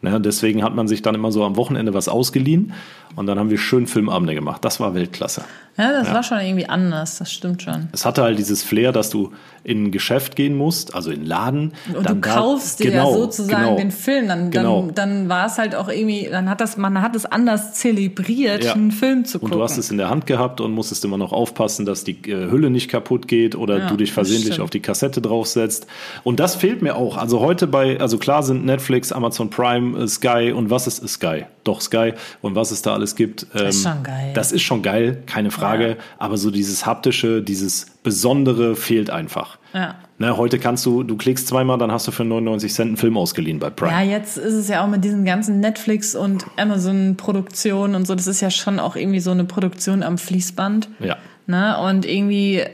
[0.00, 2.72] Ne, deswegen hat man sich dann immer so am Wochenende was ausgeliehen
[3.16, 4.64] und dann haben wir schön Filmabende gemacht.
[4.64, 5.42] Das war Weltklasse.
[5.76, 7.88] Ja, das war schon irgendwie anders, das stimmt schon.
[7.92, 9.30] Es hatte halt dieses Flair, dass du
[9.62, 11.72] in ein Geschäft gehen musst, also in einen Laden.
[11.94, 13.76] Und dann du da- kaufst dir genau, ja sozusagen genau.
[13.76, 14.82] den Film, dann, Genau.
[14.82, 18.64] dann, dann war es halt auch irgendwie, dann hat das, man hat es anders zelebriert,
[18.64, 18.72] Ja.
[18.74, 19.58] einen Film zu Und gucken.
[19.58, 22.50] du hast es in der Hand gehabt und musstest immer noch aufpassen, dass die äh,
[22.50, 25.86] Hülle nicht kaputt geht oder Ja, du dich versehentlich auf die Kassette draufsetzt.
[26.24, 27.16] Und das fehlt mir auch.
[27.16, 31.44] Also heute bei, also klar sind Netflix, Amazon Prime, äh, Sky und was ist Sky?
[31.64, 33.46] Doch Sky und was es da alles gibt.
[33.54, 34.32] Ähm, ist schon geil.
[34.34, 35.88] Das ist schon geil, keine Frage.
[35.90, 35.96] Ja.
[36.18, 39.58] Aber so dieses haptische, dieses Besondere fehlt einfach.
[39.74, 39.96] Ja.
[40.20, 43.16] Ne, heute kannst du, du klickst zweimal, dann hast du für 99 Cent einen Film
[43.16, 43.92] ausgeliehen bei Prime.
[43.92, 48.26] Ja, jetzt ist es ja auch mit diesen ganzen Netflix und Amazon-Produktionen und so, das
[48.26, 50.88] ist ja schon auch irgendwie so eine Produktion am Fließband.
[50.98, 51.16] Ja.
[51.46, 51.78] Ne?
[51.78, 52.64] Und irgendwie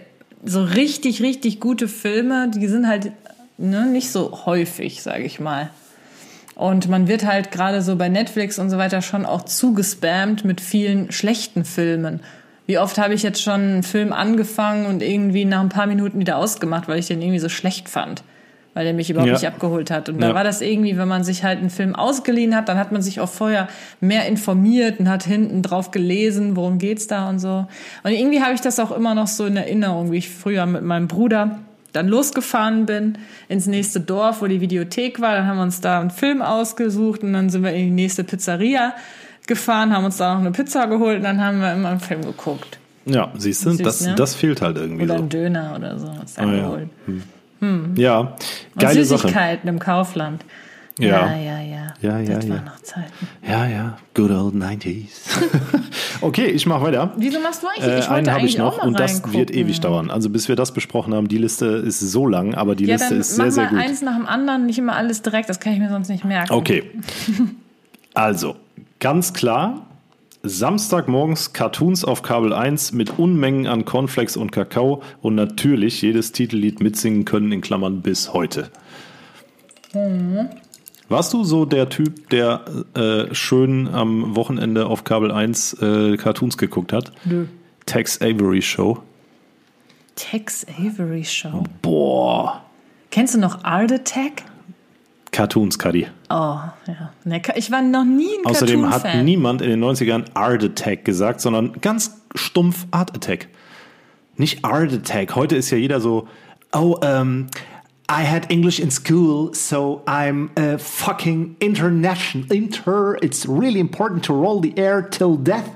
[0.43, 3.13] so richtig, richtig gute Filme, die sind halt
[3.59, 5.71] ne, nicht so häufig, sage ich mal.
[6.55, 10.61] Und man wird halt gerade so bei Netflix und so weiter schon auch zugespammt mit
[10.61, 12.21] vielen schlechten Filmen.
[12.67, 16.19] Wie oft habe ich jetzt schon einen Film angefangen und irgendwie nach ein paar Minuten
[16.21, 18.23] wieder ausgemacht, weil ich den irgendwie so schlecht fand.
[18.73, 19.35] Weil der mich überhaupt Ja.
[19.35, 20.09] nicht abgeholt hat.
[20.09, 20.35] Und da Ja.
[20.35, 23.21] war das irgendwie, wenn man sich halt einen Film ausgeliehen hat, dann hat man sich
[23.21, 23.69] auch vorher
[24.01, 27.67] mehr informiert und hat hinten drauf gelesen, worum geht's da und so.
[28.03, 30.83] Und irgendwie habe ich das auch immer noch so in Erinnerung, wie ich früher mit
[30.83, 31.59] meinem Bruder
[31.95, 33.17] dann losgefahren bin
[33.49, 35.35] ins nächste Dorf, wo die Videothek war.
[35.35, 38.25] Dann haben wir uns da einen Film ausgesucht und dann sind wir in die nächste
[38.25, 38.95] Pizzeria
[39.47, 42.23] gefahren, haben uns da noch eine Pizza geholt und dann haben wir immer einen Film
[42.23, 42.79] geguckt.
[43.07, 44.15] Ja, siehst du, Süß, das, ne?
[44.15, 45.21] das fehlt halt irgendwie Oder so.
[45.21, 46.09] einen Döner oder so.
[46.21, 46.63] Was Ah, ja.
[46.63, 46.89] geholt.
[47.97, 48.35] Ja, Und
[48.79, 49.23] geile Sache.
[49.23, 50.45] Süßigkeiten im Kaufland.
[50.99, 51.09] Ja.
[51.09, 51.61] ja, ja.
[51.61, 51.75] ja.
[52.01, 52.55] Ja, ja, das ja.
[52.55, 53.29] waren noch Zeiten.
[53.47, 55.07] Ja, ja, good old 90s.
[56.21, 57.13] okay, ich mache weiter.
[57.17, 57.85] Wieso machst du eigentlich?
[57.87, 59.39] Äh, ich einen wollte habe ich noch und das reingucken.
[59.39, 60.11] wird ewig dauern.
[60.11, 63.15] Also bis wir das besprochen haben, die Liste ist so lang, aber die Ja, Liste
[63.15, 63.79] ist sehr, sehr mal gut.
[63.79, 66.53] eins nach dem anderen, nicht immer alles direkt, das kann ich mir sonst nicht merken.
[66.53, 66.85] Okay.
[68.17, 68.55] Also,
[69.01, 69.87] ganz klar,
[70.45, 76.81] Samstagmorgens Cartoons auf Kabel 1 mit Unmengen an Cornflakes und Kakao und natürlich jedes Titellied
[76.81, 78.71] mitsingen können, in Klammern bis heute.
[81.09, 82.65] Warst du so der Typ, der
[82.95, 87.13] äh, schön am Wochenende auf Kabel 1 äh, Cartoons geguckt hat?
[87.25, 87.47] Nö.
[87.87, 89.03] Tex Avery Show.
[90.17, 91.65] Tex Avery Show.
[91.83, 92.63] Boah.
[93.11, 94.45] Kennst du noch Art Attack?
[95.31, 96.07] Cartoons, Cuddy.
[96.31, 97.11] Oh, ja.
[97.57, 101.81] Ich war noch nie ein Außerdem hat niemand in den 90ern Art Attack gesagt, sondern
[101.81, 103.49] ganz stumpf Art Attack.
[104.37, 105.35] Nicht Art Attack.
[105.35, 106.29] Heute ist ja jeder so,
[106.73, 107.49] oh, um,
[108.09, 112.53] I had English in school, so I'm a fucking international.
[112.53, 115.71] Inter, it's really important to roll the air till death.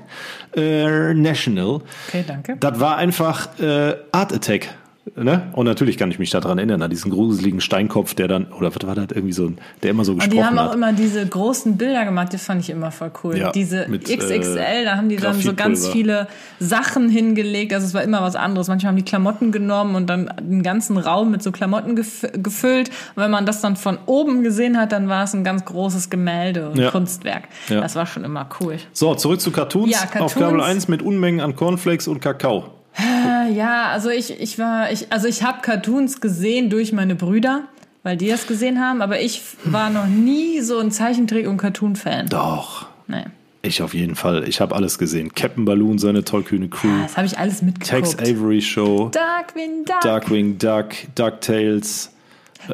[0.55, 1.83] Uh, national.
[2.07, 2.57] Okay, danke.
[2.59, 4.69] Das war einfach äh, Art Attack.
[5.15, 5.49] Ne?
[5.53, 8.85] Und natürlich kann ich mich daran erinnern, an diesen gruseligen Steinkopf, der dann, oder was
[8.87, 10.75] war das, irgendwie so, ein- der immer so Und gesprochen die haben auch hat.
[10.75, 13.37] immer diese großen Bilder gemacht, das fand ich immer voll cool.
[13.37, 16.27] Ja, diese mit, XXL, äh, da haben die dann so ganz viele
[16.59, 17.73] Sachen hingelegt.
[17.73, 18.67] Also es war immer was anderes.
[18.67, 22.89] Manchmal haben die Klamotten genommen und dann den ganzen Raum mit so Klamotten gef gefüllt.
[23.15, 26.09] Und wenn man das dann von oben gesehen hat, dann war es ein ganz großes
[26.09, 26.91] Gemälde und Ja.
[26.91, 27.43] Kunstwerk.
[27.69, 27.81] Ja.
[27.81, 28.77] Das war schon immer cool.
[28.93, 30.21] So, zurück zu Cartoons, Ja, Cartoons.
[30.23, 32.65] auf Kabel 1 mit Unmengen an Cornflakes und Kakao.
[32.99, 37.63] Äh, Ja, also ich, ich war, ich, also ich habe Cartoons gesehen durch meine Brüder,
[38.03, 42.27] weil die das gesehen haben, aber ich war noch nie so ein Zeichentrick- und Cartoon-Fan.
[42.27, 42.87] Doch.
[43.07, 43.25] Nee.
[43.61, 44.47] Ich auf jeden Fall.
[44.47, 45.33] Ich habe alles gesehen.
[45.33, 46.87] Captain Balloon, seine tollkühne Crew.
[47.03, 48.21] Das habe ich alles Tex mitgeguckt.
[48.21, 49.09] Avery Show.
[49.09, 50.01] Darkwing Duck.
[50.01, 50.89] Darkwing Duck.
[51.15, 52.11] DuckTales.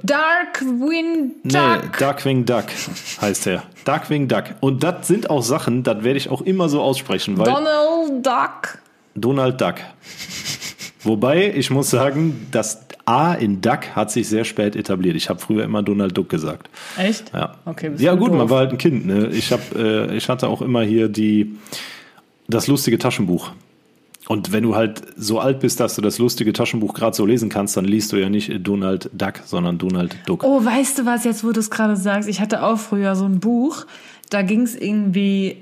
[0.04, 1.98] Darkwing Nee, Duck.
[1.98, 2.66] Darkwing Duck
[3.22, 3.64] heißt er.
[3.86, 4.44] Darkwing Duck.
[4.60, 8.80] Und das sind auch Sachen, das werde ich auch immer so aussprechen, weil Donald Duck.
[9.16, 9.76] Donald Duck.
[11.04, 15.16] Wobei, ich muss sagen, das A in Duck hat sich sehr spät etabliert.
[15.16, 16.70] Ich habe früher immer Donald Duck gesagt.
[16.98, 17.32] Echt?
[17.34, 18.38] Ja, Okay, ja gut, doof.
[18.38, 19.06] man war halt ein Kind.
[19.06, 19.28] Ne?
[19.28, 21.56] Ich, hab, äh, ich hatte auch immer hier die,
[22.48, 23.52] das lustige Taschenbuch.
[24.28, 27.50] Und wenn du halt so alt bist, dass du das lustige Taschenbuch gerade so lesen
[27.50, 30.44] kannst, dann liest du ja nicht Donald Duck, sondern Donald Duck.
[30.44, 33.26] Oh, weißt du was, jetzt wo du es gerade sagst, ich hatte auch früher so
[33.26, 33.86] ein Buch,
[34.32, 35.58] da ging es irgendwie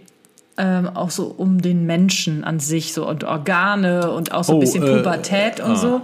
[0.57, 4.57] ähm, auch so um den Menschen an sich so und Organe und auch so ein
[4.57, 5.75] Oh, bisschen äh, Pubertät und ah.
[5.75, 6.01] so.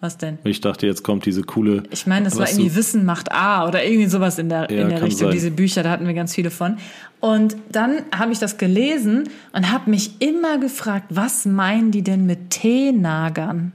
[0.00, 0.38] Was denn?
[0.44, 1.82] Ich dachte, jetzt kommt diese coole.
[1.90, 4.82] Ich meine, das war irgendwie du- Wissen macht A oder irgendwie sowas in der, Ja,
[4.82, 5.28] in der Richtung.
[5.28, 5.30] sein.
[5.30, 6.76] Diese Bücher, da hatten wir ganz viele von.
[7.20, 12.26] Und dann habe ich das gelesen und habe mich immer gefragt, was meinen die denn
[12.26, 13.72] mit Teenagern?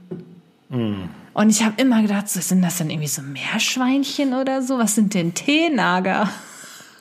[0.70, 1.08] Hm.
[1.34, 4.78] Und ich habe immer gedacht, so, sind das denn irgendwie so Meerschweinchen oder so?
[4.78, 6.28] Was sind denn Teenager?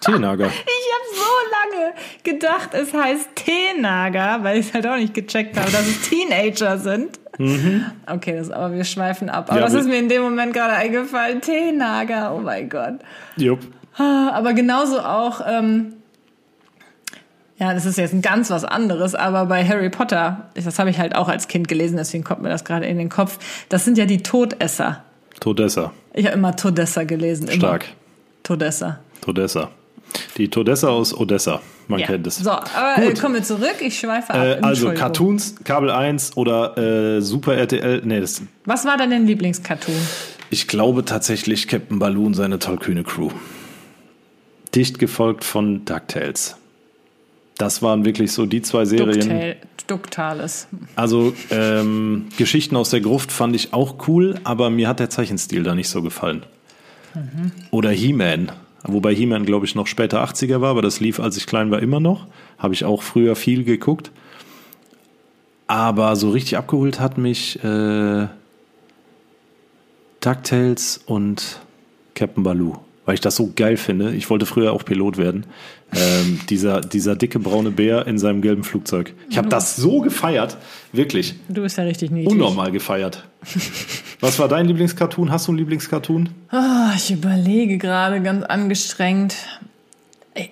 [0.01, 0.47] Teenager.
[0.51, 5.57] Ich habe so lange gedacht, es heißt Teenager, weil ich es halt auch nicht gecheckt
[5.57, 7.19] habe, dass es Teenager sind.
[8.07, 9.45] Okay, das, aber wir schweifen ab.
[9.49, 9.59] Aber Mhm.
[9.59, 11.41] Ja, das ist mir in dem Moment gerade eingefallen.
[11.41, 12.95] Teenager, oh mein Gott.
[13.37, 13.59] Jupp.
[13.97, 15.93] Aber genauso auch, ähm,
[17.57, 20.99] ja, das ist jetzt ein ganz was anderes, aber bei Harry Potter, das habe ich
[20.99, 23.37] halt auch als Kind gelesen, deswegen kommt mir das gerade in den Kopf.
[23.69, 25.03] Das sind ja die Todesser.
[25.39, 25.91] Todessa.
[26.13, 27.47] Ich habe immer Todesser gelesen.
[27.47, 27.55] Immer.
[27.55, 27.85] Stark.
[28.43, 28.99] Todesser.
[30.37, 31.61] Die Todessa aus Odessa.
[31.87, 32.07] Man Ja.
[32.07, 32.37] kennt es.
[32.37, 33.75] So, aber äh, kommen wir zurück.
[33.81, 34.43] Ich schweife ab.
[34.45, 34.91] Äh, also.
[34.93, 38.01] Cartoons, Kabel 1 oder äh, Super RTL.
[38.05, 39.95] Nee, das, Was war denn dein Lieblingscartoon?
[40.49, 43.29] ich glaube tatsächlich Captain Balloon, seine tollkühne Crew.
[44.75, 46.55] Dicht gefolgt von DuckTales.
[47.57, 49.19] Das waren wirklich so die zwei Serien.
[49.19, 49.55] Ducktail,
[49.87, 50.67] Ducktales.
[50.95, 55.63] Also ähm, Geschichten aus der Gruft fand ich auch cool, aber mir hat der Zeichenstil
[55.63, 56.43] da nicht so gefallen.
[57.71, 58.51] Oder He-Man.
[58.83, 61.81] Wobei He-Man, glaube ich, noch später 80er war, aber das lief, als ich klein war,
[61.81, 62.27] immer noch.
[62.57, 64.11] Habe ich auch früher viel geguckt.
[65.67, 68.27] Aber so richtig abgeholt hat mich äh,
[70.19, 71.61] DuckTales und
[72.15, 72.77] Captain Baloo.
[73.05, 74.13] Weil ich das so geil finde.
[74.13, 75.47] Ich wollte früher auch Pilot werden.
[75.93, 79.13] Ähm, dieser, dieser dicke braune Bär in seinem gelben Flugzeug.
[79.29, 80.57] Ich habe das so gefeiert.
[80.93, 81.33] Wirklich.
[81.49, 82.31] Du bist ja richtig niedlich.
[82.31, 83.23] Unnormal gefeiert.
[84.19, 85.31] Was war dein Lieblingscartoon?
[85.31, 86.29] Hast du einen Lieblingscartoon?
[86.49, 89.35] Ah, ich überlege gerade ganz angestrengt.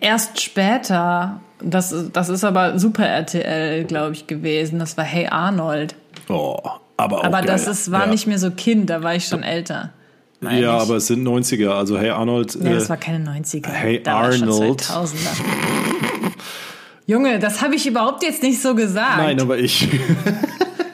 [0.02, 4.80] Erst später, das, das ist aber Super RTL, glaube ich, gewesen.
[4.80, 5.96] Das war Hey Arnold.
[6.28, 6.58] Oh,
[6.98, 7.46] aber auch Aber geil.
[7.48, 8.12] das ist, war ja.
[8.12, 9.94] nicht mehr so Kind, da war ich schon älter.
[10.42, 10.66] Ja, ich.
[10.68, 11.70] aber es sind 90er.
[11.70, 12.58] Also Hey Arnold.
[12.62, 13.68] Nee, äh, das war keine 90er.
[13.70, 14.82] Hey da war schon Arnold.
[14.82, 15.14] 2000er.
[17.08, 19.18] Junge, das habe ich überhaupt jetzt nicht so gesagt.
[19.18, 19.88] Nein, aber ich.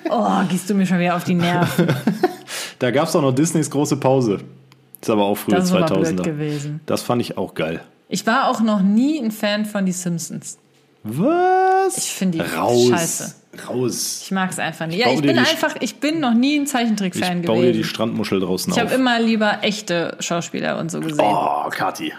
[0.08, 1.88] Oh, gehst du mir schon wieder auf die Nerven.
[2.80, 4.40] da gab es auch noch Disneys große Pause.
[5.02, 6.14] Ist aber auch früher Das ist aber 2000er.
[6.14, 6.80] blöd gewesen.
[6.86, 7.82] Das fand ich auch geil.
[8.08, 10.58] Ich war auch noch nie ein Fan von die Simpsons.
[11.08, 11.98] Was?
[11.98, 12.90] Ich finde die Raus.
[12.90, 13.36] scheiße.
[13.70, 14.22] Raus.
[14.24, 14.98] Ich mag es einfach nicht.
[14.98, 17.72] Ja, baue ich bin einfach, ich bin noch nie ein Ich Zeichentrickfan baue dir die
[17.74, 17.84] gewesen.
[17.90, 18.88] Strandmuschel draußen Ich auf.
[18.88, 21.24] habe immer lieber echte Schauspieler und so gesehen.
[21.24, 22.12] oh, Kathi.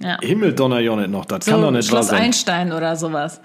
[0.00, 0.18] ja.
[0.20, 1.24] Himmeldonner Jonnet noch.
[1.24, 2.22] Das kann doch So nicht wahr Schloss sein.
[2.22, 3.40] Einstein oder sowas.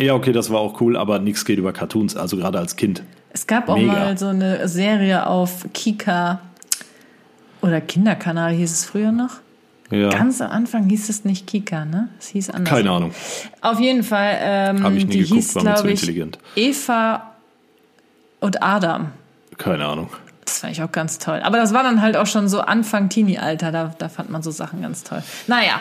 [0.00, 3.02] Ja, okay, das war auch cool, aber nichts geht über Cartoons, also gerade als Kind.
[3.32, 3.92] Es gab auch Mega.
[3.92, 6.40] mal so eine Serie auf Kika
[7.62, 9.36] oder Kinderkanal hieß es früher noch.
[9.92, 10.08] Ja.
[10.08, 12.08] Ganz am Anfang hieß es nicht Kika, ne?
[12.18, 12.72] Es hieß anders.
[12.72, 13.12] Keine Ahnung.
[13.60, 16.38] Auf jeden Fall, ähm, Hab ich nie die geguckt, hieß, war mir zu intelligent.
[16.56, 17.32] Eva
[18.40, 19.12] und Adam.
[19.58, 20.08] Keine Ahnung.
[20.46, 21.40] Das fand ich auch ganz toll.
[21.42, 23.70] Aber das war dann halt auch schon so Anfang Teenie-Alter.
[23.70, 25.22] Da, da fand man so Sachen ganz toll.
[25.46, 25.80] Naja.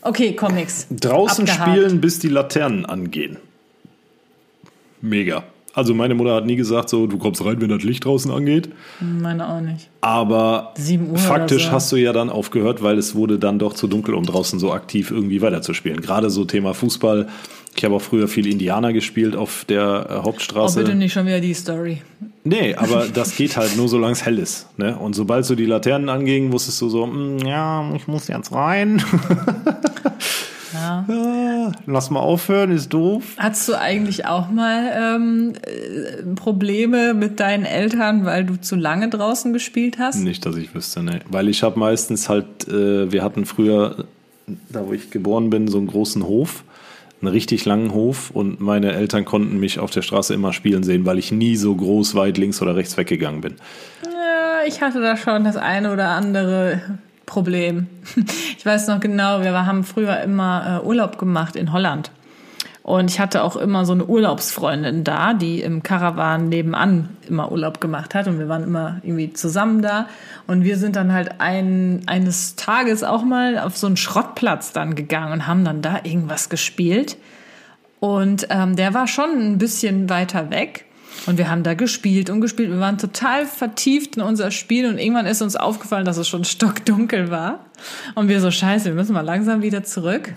[0.00, 0.86] Okay, Comics.
[0.90, 1.70] Draußen Abgehakt.
[1.70, 3.36] spielen, bis die Laternen angehen.
[5.02, 5.44] Mega.
[5.76, 8.70] Also meine Mutter hat nie gesagt, so du kommst rein, wenn das Licht draußen angeht.
[9.00, 9.88] Meine auch nicht.
[10.00, 11.70] Aber 7 Uhr faktisch so.
[11.72, 14.72] hast du ja dann aufgehört, weil es wurde dann doch zu dunkel, um draußen so
[14.72, 16.00] aktiv irgendwie weiterzuspielen.
[16.00, 17.28] Gerade so Thema Fußball.
[17.76, 20.78] Ich habe auch früher viel Indianer gespielt auf der äh, Oh, Hauptstraße.
[20.80, 22.00] bitte nicht schon wieder die Story.
[22.42, 24.66] Nee, aber das geht halt nur, solange es hell ist.
[24.78, 24.96] Ne?
[24.96, 29.02] Und sobald so die Laternen angingen, wusstest du so, "Mm, ja, ich muss jetzt rein.
[30.72, 31.04] Ja.
[31.08, 31.35] Ja,
[31.86, 33.24] Lass mal aufhören, ist doof.
[33.38, 39.08] Hattest du eigentlich auch mal ähm, äh, Probleme mit deinen Eltern, weil du zu lange
[39.08, 40.16] draußen gespielt hast?
[40.16, 41.20] Nicht, dass ich wüsste, ne.
[41.28, 44.04] Weil ich habe meistens halt, äh, wir hatten früher,
[44.68, 46.64] da wo ich geboren bin, so einen großen Hof,
[47.20, 51.06] einen richtig langen Hof und meine Eltern konnten mich auf der Straße immer spielen sehen,
[51.06, 53.54] weil ich nie so groß weit links oder rechts weggegangen bin.
[54.04, 56.80] Ja, ich hatte da schon das eine oder andere
[57.26, 57.88] Problem.
[58.58, 62.10] Ich weiß noch genau, wir haben früher immer äh, Urlaub gemacht in Holland.
[62.86, 67.80] Und ich hatte auch immer so eine Urlaubsfreundin da, die im Karawan nebenan immer Urlaub
[67.80, 68.28] gemacht hat.
[68.28, 70.06] Und wir waren immer irgendwie zusammen da.
[70.46, 74.94] Und wir sind dann halt ein, eines Tages auch mal auf so einen Schrottplatz dann
[74.94, 77.16] gegangen und haben dann da irgendwas gespielt.
[77.98, 80.85] Und ähm, der war schon ein bisschen weiter weg.
[81.26, 82.70] Und wir haben da gespielt und gespielt.
[82.70, 86.44] Wir waren total vertieft in unser Spiel und irgendwann ist uns aufgefallen, dass es schon
[86.44, 87.66] stockdunkel war.
[88.14, 90.32] Und wir so, scheiße, wir müssen mal langsam wieder zurück.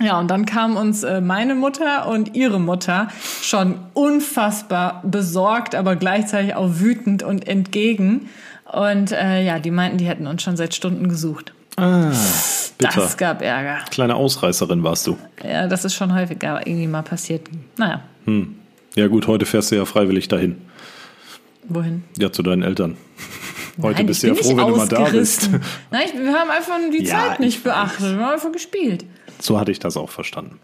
[0.00, 3.08] Ja, und dann kam uns äh, meine Mutter und ihre Mutter
[3.42, 8.28] schon unfassbar besorgt, aber gleichzeitig auch wütend und entgegen.
[8.70, 11.52] Und äh, ja, die meinten, die hätten uns schon seit Stunden gesucht.
[11.76, 12.12] Ah,
[12.76, 13.00] bitter.
[13.00, 13.78] Das gab Ärger.
[13.90, 15.16] Kleine Ausreißerin warst du.
[15.42, 17.48] Ja, das ist schon häufiger irgendwie mal passiert.
[17.76, 18.02] Naja,
[18.98, 20.56] Ja gut, heute fährst du ja freiwillig dahin.
[21.68, 22.02] wohin?
[22.18, 22.96] Ja, zu deinen Eltern.
[23.80, 25.50] Heute Nein, bist du ja froh, wenn du mal da bist.
[25.92, 28.00] Nein, ich, wir haben einfach die Ja, Zeit nicht ich beachtet.
[28.16, 29.04] Wir haben einfach gespielt.
[29.40, 30.58] So hatte ich das auch verstanden.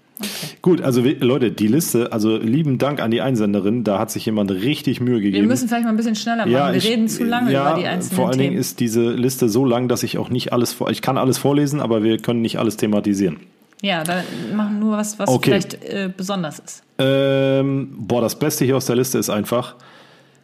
[0.62, 4.51] Gut, also Leute, die Liste, also lieben Dank an die Einsenderin, da hat sich jemand
[4.51, 5.42] richtig Mühe gegeben.
[5.42, 6.73] Wir müssen vielleicht mal ein bisschen schneller machen.
[6.73, 8.61] wir ich- reden zu lange ja, über die einzelnen Vor allen Dingen Themen.
[8.61, 12.03] ist diese Liste so lang, dass ich auch nicht alles ich kann alles vorlesen, aber
[12.03, 13.37] wir können nicht alles thematisieren.
[13.85, 14.23] Ja, da
[14.55, 15.51] machen nur was, was Okay.
[15.51, 16.83] vielleicht äh, besonders ist.
[16.99, 19.75] Ähm, boah, das Beste hier aus der Liste ist einfach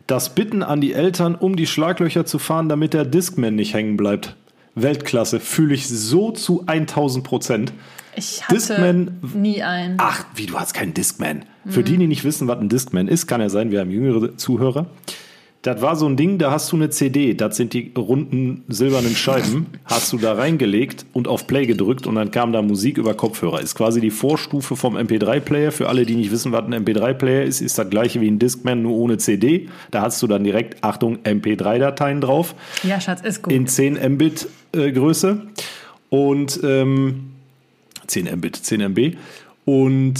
[0.06, 3.96] das Bitten an die Eltern, um die Schlaglöcher zu fahren, damit der Discman nicht hängen
[3.96, 4.34] bleibt.
[4.74, 7.72] Weltklasse, fühle ich so zu 1000 Prozent.
[8.16, 9.94] Ich hatte Discman- nie einen.
[9.98, 11.44] Ach, wie, du hast keinen Discman.
[11.66, 14.36] Für die, die nicht wissen, was ein Discman ist, kann ja sein, wir haben jüngere
[14.36, 14.86] Zuhörer.
[15.62, 19.14] Das war so ein Ding, da hast du eine CD, das sind die runden silbernen
[19.14, 23.12] Scheiben, hast du da reingelegt und auf Play gedrückt und dann kam da Musik über
[23.12, 23.60] Kopfhörer.
[23.60, 25.70] Ist quasi die Vorstufe vom MP3-Player.
[25.70, 28.80] Für alle, die nicht wissen, was ein MP3-Player ist, ist das gleiche wie ein Discman,
[28.80, 29.68] nur ohne CD.
[29.90, 33.52] Da hast du dann direkt, Achtung, MP3-Dateien drauf Ja, Schatz, ist gut.
[33.52, 35.42] in 10 Mbit äh, Größe
[36.08, 37.32] und ähm,
[38.06, 39.16] 10 Mbit, 10 MB
[39.66, 40.14] und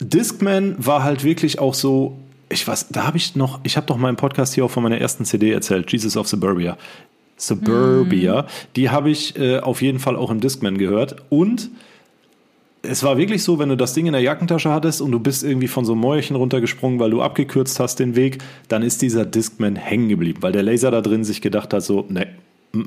[0.00, 2.16] Discman war halt wirklich auch so,
[2.48, 4.98] ich weiß, da habe ich noch, ich habe doch im Podcast hier auch von meiner
[4.98, 6.76] ersten CD erzählt, Jesus of Suburbia.
[7.36, 11.70] Suburbia, die habe ich äh, auf jeden Fall auch im Discman gehört und
[12.82, 15.42] es war wirklich so, wenn du das Ding in der Jackentasche hattest und du bist
[15.42, 19.24] irgendwie von so einem Mäuerchen runtergesprungen, weil du abgekürzt hast den Weg, dann ist dieser
[19.24, 22.26] Discman hängen geblieben, weil der Laser da drin sich gedacht hat, so, ne,
[22.72, 22.78] mm,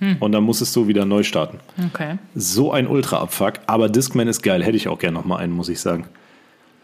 [0.00, 0.16] mm.
[0.20, 1.60] und dann musstest du wieder neu starten.
[1.92, 2.18] Okay.
[2.34, 5.68] So ein Ultra-Abfuck, aber Discman ist geil, hätte ich auch gerne noch mal einen, muss
[5.68, 6.06] ich sagen.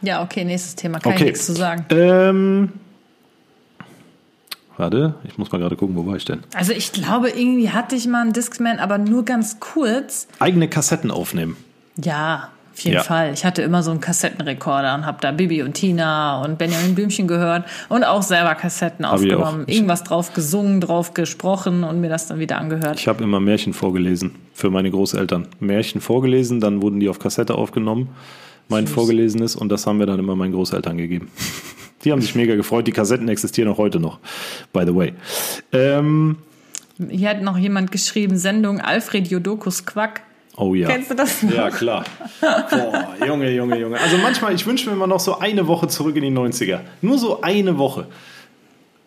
[0.02, 0.98] Ja, okay, nächstes Thema.
[0.98, 1.24] Kann ich Okay.
[1.30, 1.84] nichts zu sagen.
[1.90, 2.72] Ähm,
[4.76, 6.40] warte, ich muss mal gerade gucken, wo war ich denn?
[6.54, 10.26] Also ich glaube, irgendwie hatte ich mal einen Discman, aber nur ganz kurz.
[10.38, 11.56] Eigene Kassetten aufnehmen.
[12.02, 13.02] Ja, auf jeden Ja.
[13.02, 13.32] Fall.
[13.34, 17.28] Ich hatte immer so einen Kassettenrekorder und habe da Bibi und Tina und Benjamin Blümchen
[17.28, 19.64] gehört und auch selber Kassetten Hab ich aufgenommen.
[19.66, 22.98] Irgendwas drauf gesungen, drauf gesprochen und mir das dann wieder angehört.
[22.98, 25.48] Ich habe immer Märchen vorgelesen für meine Großeltern.
[25.58, 28.08] Märchen vorgelesen, dann wurden die auf Kassette aufgenommen,
[28.70, 31.30] mein vorgelesenes, und das haben wir dann immer meinen Großeltern gegeben.
[32.04, 32.86] Die haben sich mega gefreut.
[32.86, 34.18] Die Kassetten existieren auch heute noch,
[34.72, 35.12] by the way.
[35.72, 36.36] Ähm,
[37.10, 40.22] Hier hat noch jemand geschrieben, Sendung Alfred Jodokus Quack.
[40.56, 40.88] oh ja.
[40.88, 41.42] Kennst du das?
[41.42, 41.52] noch?
[41.52, 42.04] Ja, klar.
[42.40, 44.00] Boah, Junge, Junge, Junge.
[44.00, 46.80] Also manchmal, ich wünsche mir immer noch so eine Woche zurück in die 90er.
[47.02, 48.06] Nur so eine Woche.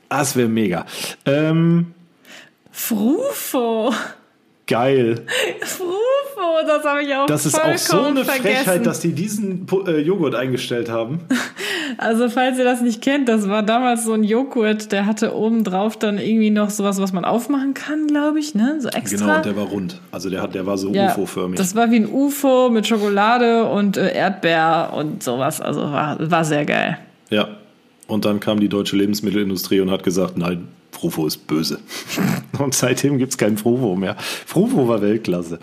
[0.10, 0.86] Das wäre mega.
[1.26, 1.93] Ähm,
[2.71, 3.91] Frufo.
[4.67, 5.26] geil.
[5.62, 5.93] Frufo,
[6.65, 8.63] das habe ich auch Das ist auch so eine vergessen.
[8.63, 11.19] Frechheit, dass die diesen äh, Joghurt eingestellt haben.
[11.97, 15.63] Also falls ihr das nicht kennt, das war damals so ein Joghurt, der hatte oben
[15.63, 18.77] drauf dann irgendwie noch sowas, was man aufmachen kann, glaube ich, ne?
[18.79, 19.17] So extra.
[19.17, 20.01] Genau, und der war rund.
[20.11, 21.57] Also der, hat, der war so ja, UFO-förmig.
[21.57, 25.61] Das war wie ein UFO mit Schokolade und äh, Erdbeer und sowas.
[25.61, 26.97] Also war, war sehr geil.
[27.29, 27.49] Ja.
[28.07, 31.79] Und dann kam die deutsche Lebensmittelindustrie und hat gesagt, nein, Frufo ist böse.
[32.60, 34.15] und seitdem gibt es keinen Frufo mehr.
[34.19, 35.60] Frufo war Weltklasse.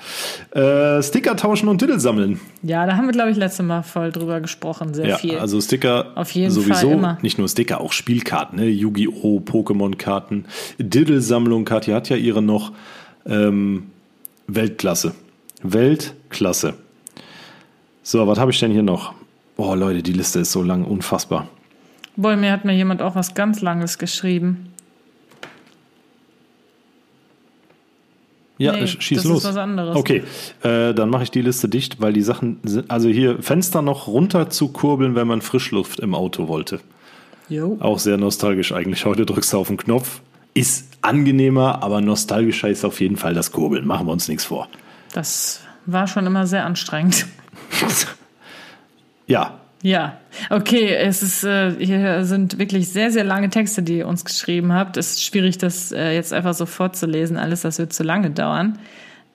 [0.50, 2.40] Äh, Sticker tauschen und Titel sammeln.
[2.62, 5.38] Ja, da haben wir, glaube ich, letzte Mal voll drüber gesprochen, sehr Ja, viel.
[5.38, 6.88] also Sticker Auf jeden sowieso.
[6.88, 7.18] Fall immer.
[7.22, 8.66] Nicht nur Sticker, auch Spielkarten, ne?
[8.66, 10.46] Yu-Gi-Oh!, Pokémon-Karten,
[10.78, 11.64] Diddle-Sammlung.
[11.64, 12.72] Katja hat ja ihre noch.
[13.24, 13.90] Ähm,
[14.48, 15.14] Weltklasse.
[15.62, 16.74] Weltklasse.
[18.02, 19.14] So, was habe ich denn hier noch?
[19.56, 21.48] Oh, Leute, die Liste ist so lang, unfassbar.
[22.16, 24.72] Boah, mir hat mir jemand auch was ganz Langes geschrieben.
[28.60, 29.44] Ja, Nee, schieß das ist los.
[29.44, 29.96] was anderes.
[29.96, 30.22] Okay,
[30.62, 34.06] äh, dann mache ich die Liste dicht, weil die Sachen sind, also hier Fenster noch
[34.06, 36.80] runter zu kurbeln, wenn man Frischluft im Auto wollte.
[37.48, 37.78] Jo.
[37.80, 39.04] Auch sehr nostalgisch eigentlich.
[39.06, 40.20] Heute drückst du auf den Knopf.
[40.52, 43.86] Ist angenehmer, aber nostalgischer ist auf jeden Fall das Kurbeln.
[43.86, 44.68] Machen wir uns nichts vor.
[45.14, 47.26] Das war schon immer sehr anstrengend.
[49.26, 50.18] Ja, Ja,
[50.50, 54.74] okay, es ist, äh, hier sind wirklich sehr, sehr lange Texte, die ihr uns geschrieben
[54.74, 54.98] habt.
[54.98, 57.38] Es ist schwierig, das äh, jetzt einfach so vorzulesen.
[57.38, 58.78] Alles, das wird zu lange dauern.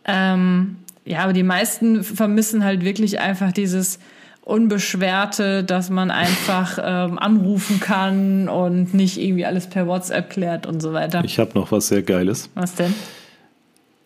[0.05, 3.99] Ähm, ja, aber die meisten vermissen halt wirklich einfach dieses
[4.41, 10.79] Unbeschwerte, dass man einfach ähm, anrufen kann und nicht irgendwie alles per WhatsApp klärt und
[10.81, 11.23] so weiter.
[11.25, 12.51] ich habe noch was sehr Geiles.
[12.53, 12.93] Was denn?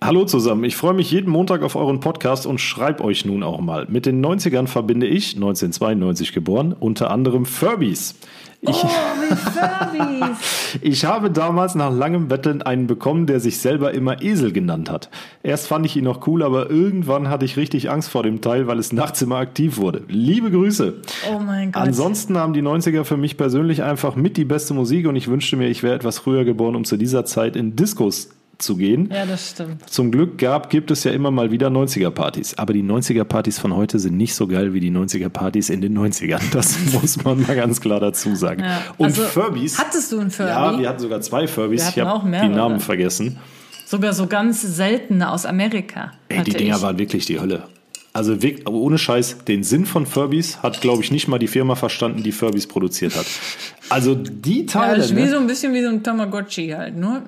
[0.01, 3.59] Hallo zusammen, ich freue mich jeden Montag auf euren Podcast und schreibe euch nun auch
[3.59, 3.85] mal.
[3.89, 8.15] Mit den 90ern verbinde ich, 1992 geboren, unter anderem Furbies.
[8.61, 8.83] Ich,
[10.81, 15.09] ich habe damals nach langem Betteln einen bekommen, der sich selber immer Esel genannt hat.
[15.43, 18.67] Erst fand ich ihn noch cool, aber irgendwann hatte ich richtig Angst vor dem Teil,
[18.67, 20.03] weil es nachts immer aktiv wurde.
[20.07, 20.95] Liebe Grüße.
[21.29, 21.83] Oh mein Gott.
[21.83, 25.57] Ansonsten haben die 90er für mich persönlich einfach mit die beste Musik und ich wünschte
[25.57, 28.29] mir, ich wäre etwas früher geboren, um zu dieser Zeit in Diskos
[28.59, 29.09] zu gehen.
[29.11, 29.89] ja, das stimmt.
[29.89, 32.57] Zum Glück gab, gibt es ja immer mal wieder 90er-Partys.
[32.57, 36.41] Aber die 90er-Partys von heute sind nicht so geil wie die 90er-Partys in den 90ern.
[36.51, 38.61] Das muss man mal ganz klar dazu sagen.
[38.63, 38.81] Ja.
[38.97, 39.79] Und Also, Furbies.
[39.79, 40.49] Hattest du einen Furby?
[40.49, 41.89] Ja, wir hatten sogar zwei Furbies.
[41.89, 42.29] Ich habe auch die.
[42.29, 43.37] Namen vergessen.
[43.85, 46.11] Sogar so ganz seltene aus Amerika.
[46.27, 46.81] Ey, die Dinger ich.
[46.81, 47.63] waren wirklich die Hölle.
[48.11, 52.23] Also ohne Scheiß, den Sinn von Furbies hat, glaube ich, nicht mal die Firma verstanden,
[52.23, 53.25] die Furbies produziert hat.
[53.89, 54.97] Also die Ja, Teile.
[54.97, 55.29] das ist wie ne?
[55.29, 57.21] so ein bisschen wie so ein Tamagotchi halt, nur.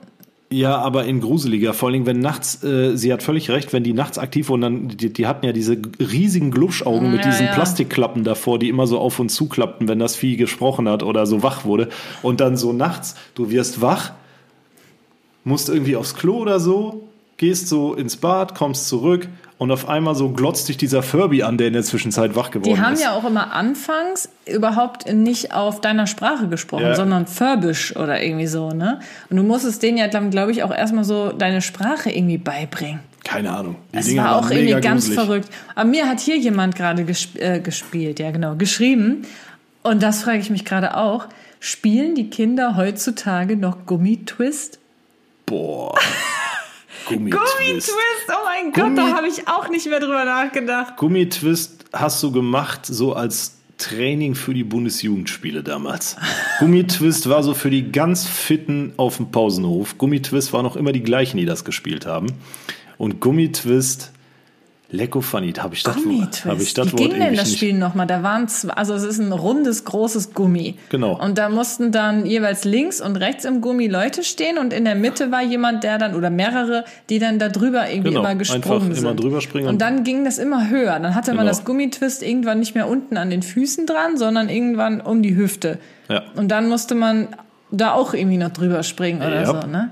[0.52, 1.74] Ja, aber in gruseliger.
[1.74, 4.88] Vor allem, wenn nachts, äh, sie hat völlig recht, wenn die nachts aktiv wurden, dann,
[4.90, 7.54] die, die hatten ja diese riesigen Glubschaugen mit Ja, diesen ja.
[7.54, 11.26] Plastikklappen davor, die immer so auf und zu klappten, wenn das Vieh gesprochen hat oder
[11.26, 11.88] so wach wurde.
[12.22, 14.12] Und dann so nachts, du wirst wach,
[15.46, 19.30] musst irgendwie aufs Klo oder so, gehst so ins Bad, kommst zurück
[19.62, 22.72] und auf einmal so glotzt dich dieser Furby an, der in der Zwischenzeit wach geworden
[22.72, 22.80] ist.
[22.80, 26.96] Die haben ja auch immer anfangs überhaupt nicht auf deiner Sprache gesprochen, Ja.
[26.96, 29.02] sondern Färbisch oder irgendwie so, ne?
[29.30, 33.02] Und du musstest denen ja, glaube ich, auch erstmal so deine Sprache irgendwie beibringen.
[33.24, 33.76] Keine Ahnung.
[33.94, 35.20] Die Es Dinger war auch irgendwie ganz gruselig.
[35.28, 35.50] verrückt.
[35.76, 39.28] Aber mir hat hier jemand gerade gesp äh, gespielt, ja genau, geschrieben.
[39.84, 41.28] Und das frage ich mich gerade auch.
[41.60, 44.80] Spielen die Kinder heutzutage noch Gummitwist?
[45.46, 45.94] Boah.
[47.08, 47.58] Gummitwist.
[47.58, 47.96] Gummitwist,
[48.30, 50.98] oh mein Gott, Gummi- da habe ich auch nicht mehr drüber nachgedacht.
[50.98, 56.16] Gummitwist hast du gemacht, so als Training für die Bundesjugendspiele damals.
[56.60, 59.98] Gummitwist war so für die ganz Fitten auf dem Pausenhof.
[59.98, 62.28] Gummitwist waren noch immer die gleichen, die das gespielt haben.
[62.98, 64.12] Und Gummitwist,
[64.94, 67.58] Lecko Funny, habe ich das Wort, habe ich das Wie Wort ging denn das nicht.
[67.58, 68.08] Spiel nochmal?
[68.08, 70.76] Da waren zwei, also es ist ein rundes, großes Gummi.
[70.90, 71.18] Genau.
[71.18, 74.96] Und da mussten dann jeweils links und rechts im Gummi Leute stehen und in der
[74.96, 78.40] Mitte war jemand, der dann, oder mehrere, die dann da drüber irgendwie Genau, immer einfach
[78.56, 79.20] gesprungen immer sind.
[79.22, 81.00] drüber springen Und dann ging das immer höher.
[81.00, 81.50] Dann hatte man Genau.
[81.52, 85.80] das Gummitwist irgendwann nicht mehr unten an den Füßen dran, sondern irgendwann um die Hüfte.
[86.10, 86.24] Ja.
[86.36, 87.30] Und dann musste man
[87.72, 89.46] da auch irgendwie noch drüber springen oder Ja.
[89.62, 89.92] so, ne?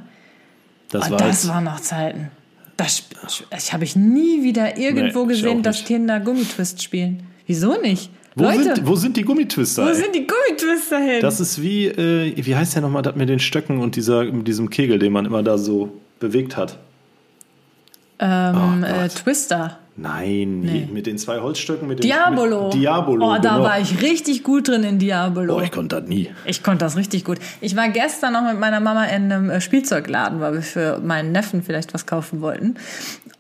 [0.91, 2.31] Das Und war das waren noch Zeiten.
[2.79, 3.03] Das,
[3.49, 5.83] das habe ich nie wieder irgendwo Nee, gesehen, dass.
[5.83, 7.23] Kinder Gummitwist spielen.
[7.45, 8.09] Wieso nicht?
[8.35, 9.83] wo, Leute, sind, wo sind die Gummitwister?
[9.85, 9.95] wo ey?
[9.95, 11.21] sind die Gummitwister hin?
[11.21, 14.47] Das ist wie, äh, wie heißt der nochmal, das mit den Stöcken und dieser, mit
[14.47, 16.77] diesem Kegel, den man immer da so bewegt hat?
[18.19, 19.09] ähm, Oh äh.
[19.09, 19.79] Twister.
[20.01, 20.87] Nein, Nee.
[20.91, 22.65] mit den zwei Holzstöcken, mit den Diabolo.
[22.65, 23.25] Mit Diabolo.
[23.25, 23.63] Oh, da genau.
[23.63, 25.55] war ich richtig gut drin in Diabolo.
[25.55, 26.29] Boah, ich konnte das nie.
[26.45, 27.37] Ich konnte das richtig gut.
[27.59, 31.31] Ich war gestern noch mit meiner Mama in einem äh, Spielzeugladen, weil wir für meinen
[31.31, 32.75] Neffen vielleicht was kaufen wollten.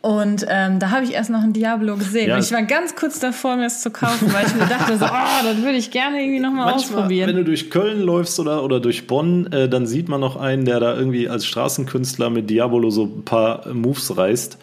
[0.01, 2.29] Und ähm, da habe ich erst noch ein Diablo gesehen.
[2.29, 2.35] Ja.
[2.35, 5.05] Und ich war ganz kurz davor, mir es zu kaufen, weil ich mir dachte so,
[5.05, 7.29] oh, das würde ich gerne irgendwie nochmal ausprobieren.
[7.29, 10.65] wenn du durch Köln läufst oder, oder durch Bonn, äh, dann sieht man noch einen,
[10.65, 14.57] der da irgendwie als Straßenkünstler mit Diabolo so ein paar Moves reißt.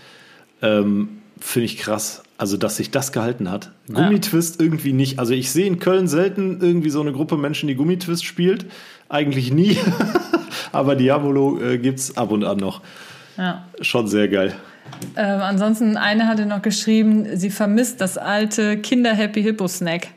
[0.62, 1.09] Ähm,
[1.41, 2.22] Finde ich krass.
[2.39, 3.72] Also, dass sich das gehalten hat.
[3.93, 5.18] Gummitwist irgendwie nicht.
[5.18, 8.66] Also, ich sehe in Köln selten irgendwie so eine Gruppe Menschen, die Gummitwist spielt.
[9.09, 9.78] Eigentlich nie.
[10.72, 12.82] Aber Diabolo äh, gibt's ab und an noch.
[13.39, 13.64] ja.
[13.80, 14.55] Schon sehr geil.
[15.16, 20.09] Ähm, ansonsten, eine hatte noch geschrieben, sie vermisst das alte Kinder-Happy Hippo-Snack.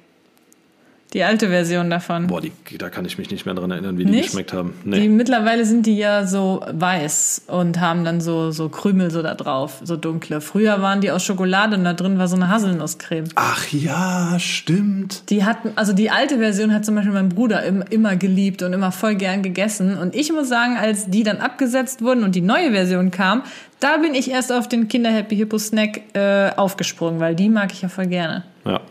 [1.14, 2.28] Die alte Version davon.
[2.28, 4.26] Boah, die, da kann ich mich nicht mehr dran erinnern, wie die Nicht?
[4.26, 4.76] geschmeckt haben.
[4.86, 5.10] Die, Nee.
[5.10, 9.80] mittlerweile sind die ja so weiß und haben dann so, so Krümel so da drauf,
[9.84, 10.40] so dunkle.
[10.40, 13.26] Früher waren die aus Schokolade und da drin war so eine Haselnusscreme.
[13.34, 15.24] Ach ja, stimmt.
[15.32, 18.74] Die hatten, also die alte Version hat zum Beispiel mein Bruder im, immer geliebt und
[18.74, 19.98] immer voll gern gegessen.
[19.98, 23.42] Und ich muss sagen, als die dann abgesetzt wurden und die neue Version kam,
[23.80, 27.72] da bin ich erst auf den Kinder Happy Hippo Snack äh, aufgesprungen, weil die mag
[27.74, 28.44] ich ja voll gerne.
[28.64, 28.82] Ja.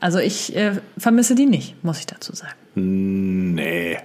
[0.00, 2.54] Also ich äh, vermisse die nicht, muss ich dazu sagen.
[2.74, 3.98] Nee.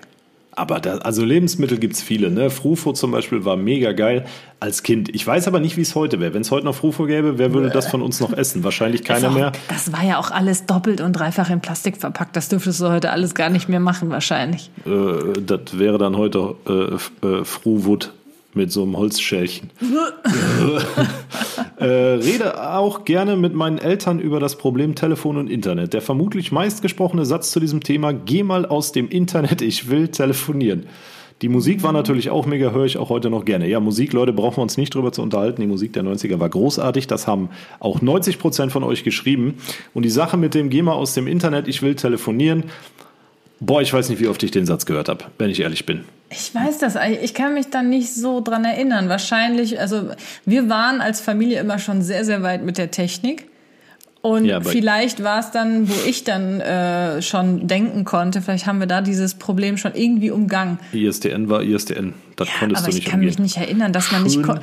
[0.58, 2.32] Aber da, also Lebensmittel gibt's viele.
[2.32, 2.50] Ne?
[2.50, 4.26] Frufo zum Beispiel war mega geil
[4.62, 5.14] als Kind.
[5.14, 6.34] Ich weiß aber nicht, wie es heute wäre.
[6.34, 8.64] Wenn es heute noch Frufo gäbe, wer würde das von uns noch essen?
[8.64, 9.52] Wahrscheinlich keiner auch, mehr.
[9.68, 12.38] Das war ja auch alles doppelt und dreifach in Plastik verpackt.
[12.38, 14.72] Das dürftest du heute alles gar nicht mehr machen, wahrscheinlich.
[14.86, 18.14] Äh, das wäre dann heute äh, äh, Fruwood
[18.56, 19.70] mit so einem Holzschälchen.
[21.78, 25.94] äh, rede auch gerne mit meinen Eltern über das Problem Telefon und Internet.
[25.94, 30.86] Der vermutlich meistgesprochene Satz zu diesem Thema, geh mal aus dem Internet, ich will telefonieren.
[31.42, 33.68] Die Musik war natürlich auch mega, höre ich auch heute noch gerne.
[33.68, 35.60] Ja, Musik, Leute, brauchen wir uns nicht drüber zu unterhalten.
[35.62, 37.08] Die Musik der 90er war großartig.
[37.08, 37.50] Das haben
[37.82, 39.56] auch 90 Prozent von euch geschrieben.
[39.94, 42.64] Und die Sache mit dem, geh mal aus dem Internet, ich will telefonieren.
[43.60, 46.06] Boah, ich weiß nicht, wie oft ich den Satz gehört habe, wenn ich ehrlich bin.
[46.38, 47.24] Ich weiß das, eigentlich.
[47.24, 49.10] ich kann mich da nicht so dran erinnern.
[49.10, 50.10] Wahrscheinlich, also
[50.46, 53.48] wir waren als Familie immer schon sehr, sehr weit mit der Technik.
[54.22, 58.80] Und Ja, vielleicht war es dann, wo ich dann äh, schon denken konnte, vielleicht haben
[58.80, 60.80] wir da dieses Problem schon irgendwie umgangen.
[60.94, 62.14] ISDN war ISDN.
[62.36, 63.30] Das konntest Aber du ich nicht kann umgehen.
[63.30, 64.34] mich nicht erinnern, dass man nicht.
[64.34, 64.44] Schön.
[64.44, 64.56] ko-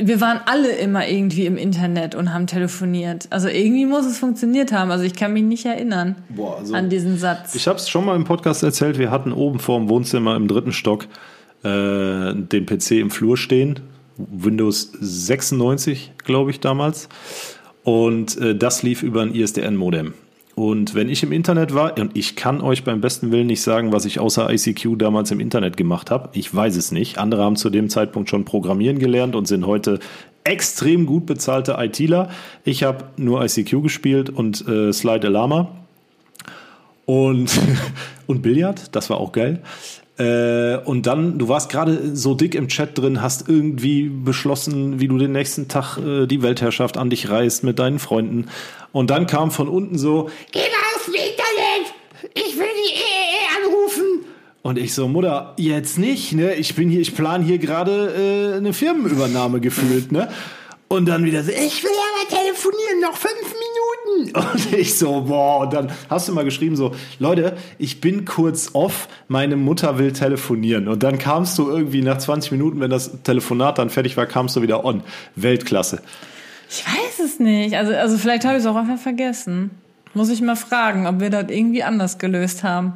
[0.00, 3.26] Wir waren alle immer irgendwie im Internet und haben telefoniert.
[3.30, 4.90] Also irgendwie muss es funktioniert haben.
[4.90, 7.54] Also ich kann mich nicht erinnern Boah, also- an diesen Satz.
[7.54, 8.98] Ich habe es schon mal im Podcast erzählt.
[8.98, 11.04] Wir hatten oben vor dem Wohnzimmer im dritten Stock
[11.64, 11.68] äh,
[12.34, 13.80] den PC im Flur stehen.
[14.16, 17.08] Windows 96, glaube ich, damals.
[17.84, 20.14] Und äh, das lief über ein ISDN-Modem.
[20.58, 23.92] Und wenn ich im Internet war, und ich kann euch beim besten Willen nicht sagen,
[23.92, 27.16] was ich außer ICQ damals im Internet gemacht habe, ich weiß es nicht.
[27.16, 30.00] Andere haben zu dem Zeitpunkt schon Programmieren gelernt und sind heute
[30.42, 32.30] extrem gut bezahlte ITler.
[32.64, 35.68] Ich habe nur ICQ gespielt und äh, Slide Alarma
[37.06, 37.52] und,
[38.26, 39.62] und Billard, das war auch geil.
[40.18, 45.06] Äh, und dann, du warst gerade so dick im Chat drin, hast irgendwie beschlossen, wie
[45.08, 48.48] du den nächsten Tag äh, die Weltherrschaft an dich reißt mit deinen Freunden.
[48.92, 51.94] Und dann kam von unten so, Geh mal dem Internet!
[52.34, 54.24] Ich will die EEE anrufen!
[54.62, 56.54] Und ich so, Mutter, jetzt nicht, ne?
[56.54, 60.28] Ich bin hier, ich plane hier gerade äh, eine Firmenübernahme gefühlt, ne?
[60.88, 63.67] Und dann wieder so, ich will aber telefonieren, noch fünf Minuten.
[64.34, 68.70] Und ich so, boah, und dann hast du mal geschrieben so, Leute, ich bin kurz
[68.72, 70.88] off, meine Mutter will telefonieren.
[70.88, 74.56] Und dann kamst du irgendwie nach 20 Minuten, wenn das Telefonat dann fertig war, kamst
[74.56, 75.02] du wieder on.
[75.36, 76.02] Weltklasse.
[76.70, 77.76] Ich weiß es nicht.
[77.76, 79.70] Also, also vielleicht habe ich es auch einfach vergessen.
[80.14, 82.94] Muss ich mal fragen, ob wir das irgendwie anders gelöst haben.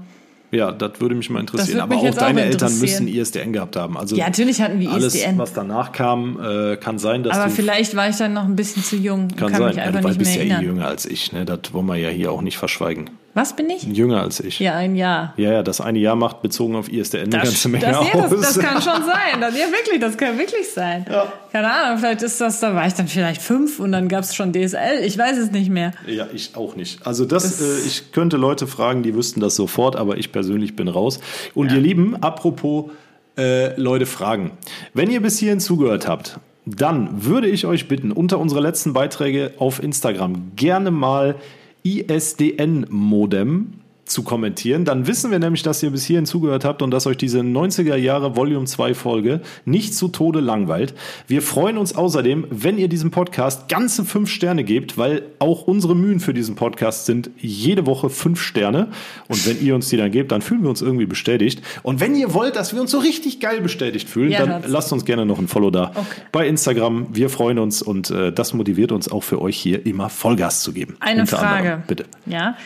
[0.52, 1.80] Ja, das würde mich mal interessieren.
[1.80, 3.96] Aber auch jetzt auch deine Eltern müssen ISDN gehabt haben.
[3.96, 5.38] Also Ja, natürlich hatten wir alles, ISDN.
[5.38, 8.84] was danach kam, äh, kann sein, dass Aber vielleicht war ich dann noch ein bisschen
[8.84, 9.28] zu jung.
[9.28, 9.68] kann, kann sein.
[9.68, 11.46] mich Ja, einfach du nicht bist ja eh jünger als ich, ne?
[11.46, 13.08] Das wollen wir ja hier auch nicht verschweigen.
[13.34, 13.84] Was bin ich?
[13.84, 14.60] Jünger als ich.
[14.60, 15.32] Ja, ein Jahr.
[15.38, 18.28] Ja, ja, das eine Jahr macht bezogen auf ISDN eine Das, ganze Menge das, ja,
[18.28, 19.40] das, das kann schon sein.
[19.40, 21.06] Das, ja, wirklich, das kann wirklich sein.
[21.10, 21.32] Ja.
[21.50, 24.34] Keine Ahnung, vielleicht ist das, da war ich dann vielleicht fünf und dann gab es
[24.34, 25.02] schon DSL.
[25.04, 25.92] Ich weiß es nicht mehr.
[26.06, 27.06] Ja, ich auch nicht.
[27.06, 30.88] Also das, äh, ich könnte Leute fragen, die wüssten das sofort, aber ich persönlich bin
[30.88, 31.18] raus.
[31.54, 32.90] Und ihr Lieben, apropos
[33.38, 34.50] äh, Leute fragen.
[34.92, 39.54] Wenn ihr bis hierhin zugehört habt, dann würde ich euch bitten, unter unsere letzten Beiträge
[39.58, 41.36] auf Instagram gerne mal
[41.84, 44.84] ISDN-Modem zu kommentieren.
[44.84, 47.96] Dann wissen wir nämlich, dass ihr bis hierhin zugehört habt und dass euch diese 90er
[47.96, 50.94] Jahre Volume 2 Folge nicht zu Tode langweilt.
[51.26, 55.96] Wir freuen uns außerdem, wenn ihr diesem Podcast ganze fünf Sterne gebt, weil auch unsere
[55.96, 58.88] Mühen für diesen Podcast sind jede Woche fünf Sterne.
[59.28, 61.62] Und wenn ihr uns die dann gebt, dann fühlen wir uns irgendwie bestätigt.
[61.82, 64.92] Und wenn ihr wollt, dass wir uns so richtig geil bestätigt fühlen, Ja, dann lasst
[64.92, 66.04] uns gerne noch ein Follow da Okay.
[66.30, 67.06] bei Instagram.
[67.12, 70.72] Wir freuen uns und äh, das motiviert uns auch für euch hier immer Vollgas zu
[70.72, 70.96] geben.
[71.00, 71.56] Eine Unter Frage.
[71.56, 71.82] anderem.
[71.86, 72.04] Bitte.
[72.26, 72.56] Ja.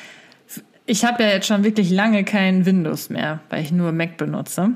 [0.87, 4.71] Ich habe ja jetzt schon wirklich lange kein Windows mehr, weil ich nur Mac benutze.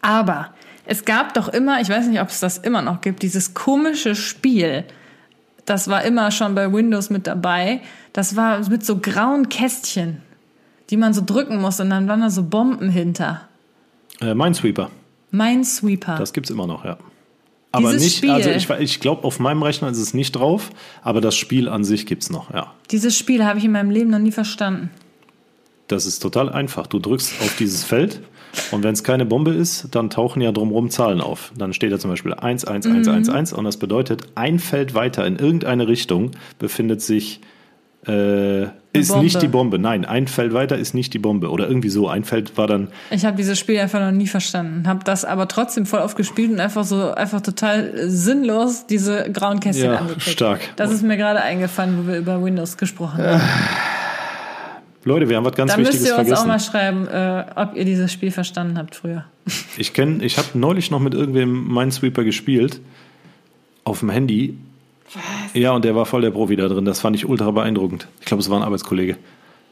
[0.00, 0.54] Aber
[0.86, 4.14] es gab doch immer, ich weiß nicht, ob es das immer noch gibt, dieses komische
[4.14, 4.84] Spiel.
[5.66, 7.80] Das war immer schon bei Windows mit dabei.
[8.12, 10.22] Das war mit so grauen Kästchen,
[10.88, 13.42] die man so drücken muss und dann waren da so Bomben hinter.
[14.20, 14.90] Äh, Minesweeper.
[15.30, 16.16] Minesweeper.
[16.16, 16.96] Das gibt's immer noch, ja.
[17.76, 18.30] Aber Dieses nicht, Spiel.
[18.30, 20.70] also ich, ich glaube, auf meinem Rechner ist es nicht drauf,
[21.02, 22.72] aber das Spiel an sich gibt's noch, ja.
[22.90, 24.90] Dieses Spiel habe ich in meinem Leben noch nie verstanden.
[25.88, 26.86] Das ist total einfach.
[26.86, 28.22] Du drückst auf dieses Feld
[28.70, 31.52] und wenn es keine Bombe ist, dann tauchen ja drumherum Zahlen auf.
[31.56, 34.94] Dann steht da zum Beispiel 1, 1, 1, 1, 1 und das bedeutet, ein Feld
[34.94, 37.40] weiter in irgendeine Richtung befindet sich,
[38.08, 39.24] äh, ist Bombe.
[39.24, 39.78] nicht die Bombe.
[39.78, 41.50] Nein, ein Feld weiter ist nicht die Bombe.
[41.50, 42.08] Oder irgendwie so.
[42.08, 45.48] Ein Feld war dann, Ich habe dieses Spiel einfach noch nie verstanden, habe das aber
[45.48, 49.96] trotzdem voll oft gespielt und einfach so einfach total äh, sinnlos diese grauen Kästchen Ja,
[49.98, 50.22] angeklickt.
[50.28, 50.60] stark.
[50.76, 53.40] Das ist mir gerade eingefallen, wo wir über Windows gesprochen haben.
[55.04, 56.48] Leute, wir haben was ganz da müsst Wichtiges ihr uns auch vergessen.
[56.48, 59.24] mal schreiben, äh, ob ihr dieses Spiel verstanden habt früher.
[59.76, 62.80] Ich kenne, ich habe neulich noch mit irgendwem Minesweeper gespielt
[63.84, 64.58] auf dem Handy.
[65.56, 66.84] Ja, und der war voll der Profi da drin.
[66.84, 68.08] Das fand ich ultra beeindruckend.
[68.20, 69.16] Ich glaube, es war ein Arbeitskollege.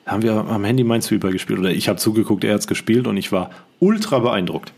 [0.06, 3.06] Da haben wir am Handy Minesweeper gespielt oder ich habe zugeguckt, er hat es gespielt
[3.06, 4.72] und ich war ultra beeindruckt.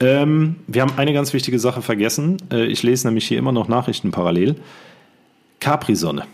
[0.00, 2.38] Ähm, wir haben eine ganz wichtige Sache vergessen.
[2.50, 4.56] Äh, ich lese nämlich hier immer noch Nachrichten parallel.
[5.60, 6.24] Capri-Sonne.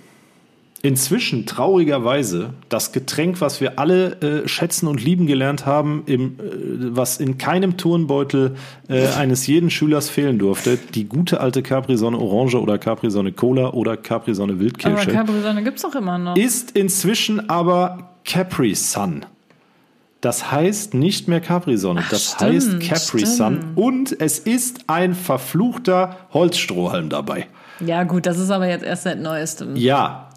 [0.82, 6.96] Inzwischen traurigerweise das Getränk, was wir alle äh, schätzen und lieben gelernt haben, im, äh,
[6.96, 8.56] was in keinem Turnbeutel
[8.88, 13.98] äh, eines jeden Schülers fehlen durfte, die gute alte Capri-Sonne Orange oder Capri-Sonne Cola oder
[13.98, 16.36] Capri-Sonne Aber Wildkirsche, Capri-Sonne gibt's doch immer noch.
[16.36, 19.26] ist inzwischen aber Capri Sun.
[20.22, 23.76] Das heißt nicht mehr Capri-Sonne, das stimmt, heißt Capri Sun stimmt.
[23.76, 27.48] und es ist ein verfluchter Holzstrohhalm dabei.
[27.84, 29.76] Ja gut, das ist aber jetzt erst seit neuestem.
[29.76, 30.29] Ja,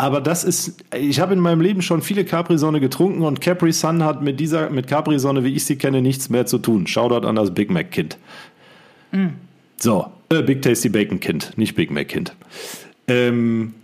[0.00, 4.02] aber das ist, ich habe in meinem Leben schon viele Capri-Sonne getrunken und Capri Sun
[4.02, 6.86] hat mit dieser, mit Capri-Sonne, wie ich sie kenne, nichts mehr zu tun.
[6.86, 8.16] Shoutout an das Big Mac-Kind.
[9.76, 12.34] So, äh, Big Tasty Bacon-Kind, nicht Big Mac-Kind.
[13.08, 13.74] Ähm,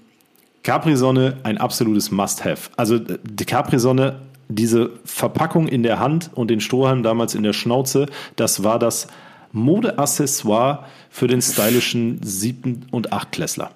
[0.62, 2.70] Capri-Sonne, ein absolutes Must-Have.
[2.78, 8.06] Also die Capri-Sonne, diese Verpackung in der Hand und den Strohhalm damals in der Schnauze,
[8.36, 9.08] das war das
[9.52, 13.70] Modeaccessoire für den stylischen siebten und achtklässler.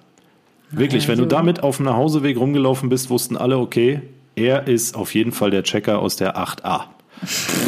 [0.70, 4.02] Wirklich, wenn du damit auf dem Nachhauseweg rumgelaufen bist, wussten alle, okay,
[4.36, 6.82] er ist auf jeden Fall der Checker aus der 8a.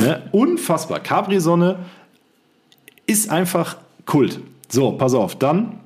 [0.00, 0.22] ne?
[0.30, 1.00] Unfassbar.
[1.00, 1.76] Capri-Sonne
[3.06, 3.76] ist einfach
[4.06, 4.40] Kult.
[4.68, 5.80] So, pass auf, dann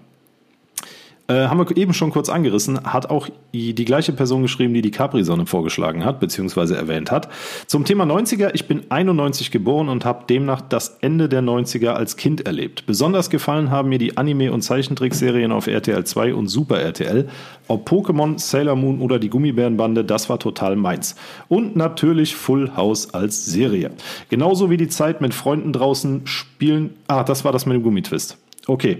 [1.28, 4.90] äh, haben wir eben schon kurz angerissen, hat auch die gleiche Person geschrieben, die die
[4.90, 7.28] Capri-Sonne vorgeschlagen hat, beziehungsweise erwähnt hat.
[7.66, 12.16] Zum Thema 90er, ich bin 91 geboren und habe demnach das Ende der 90er als
[12.16, 12.86] Kind erlebt.
[12.86, 17.28] Besonders gefallen haben mir die Anime- und Zeichentrickserien auf RTL 2 und Super RTL.
[17.68, 21.16] Ob Pokémon, Sailor Moon oder die Gummibärenbande, das war total meins.
[21.48, 23.90] Und natürlich Full House als Serie.
[24.28, 26.90] Genauso wie die Zeit mit Freunden draußen spielen.
[27.08, 28.38] Ah, das war das mit dem Gummitwist.
[28.66, 28.98] Okay.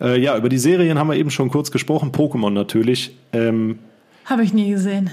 [0.00, 2.12] Äh, ja, über die Serien haben wir eben schon kurz gesprochen.
[2.12, 3.16] Pokémon natürlich.
[3.32, 3.78] Ähm,
[4.24, 5.10] Habe ich nie gesehen.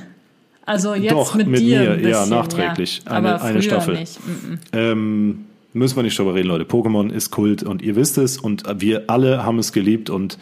[0.65, 3.01] Also jetzt Doch, mit, mit dir mir, ein bisschen, ja, nachträglich.
[3.05, 3.11] Ja.
[3.13, 3.95] Eine- Aber eine Staffel.
[3.95, 4.19] Nicht.
[4.25, 4.59] Mm, mm.
[4.73, 6.65] Ähm, müssen wir nicht drüber reden, Leute.
[6.65, 10.37] Pokémon ist Kult und ihr wisst es und wir alle haben es geliebt und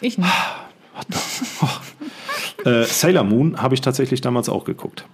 [0.00, 0.28] Ich nicht.
[2.64, 5.04] äh, Sailor Moon habe ich tatsächlich damals auch geguckt.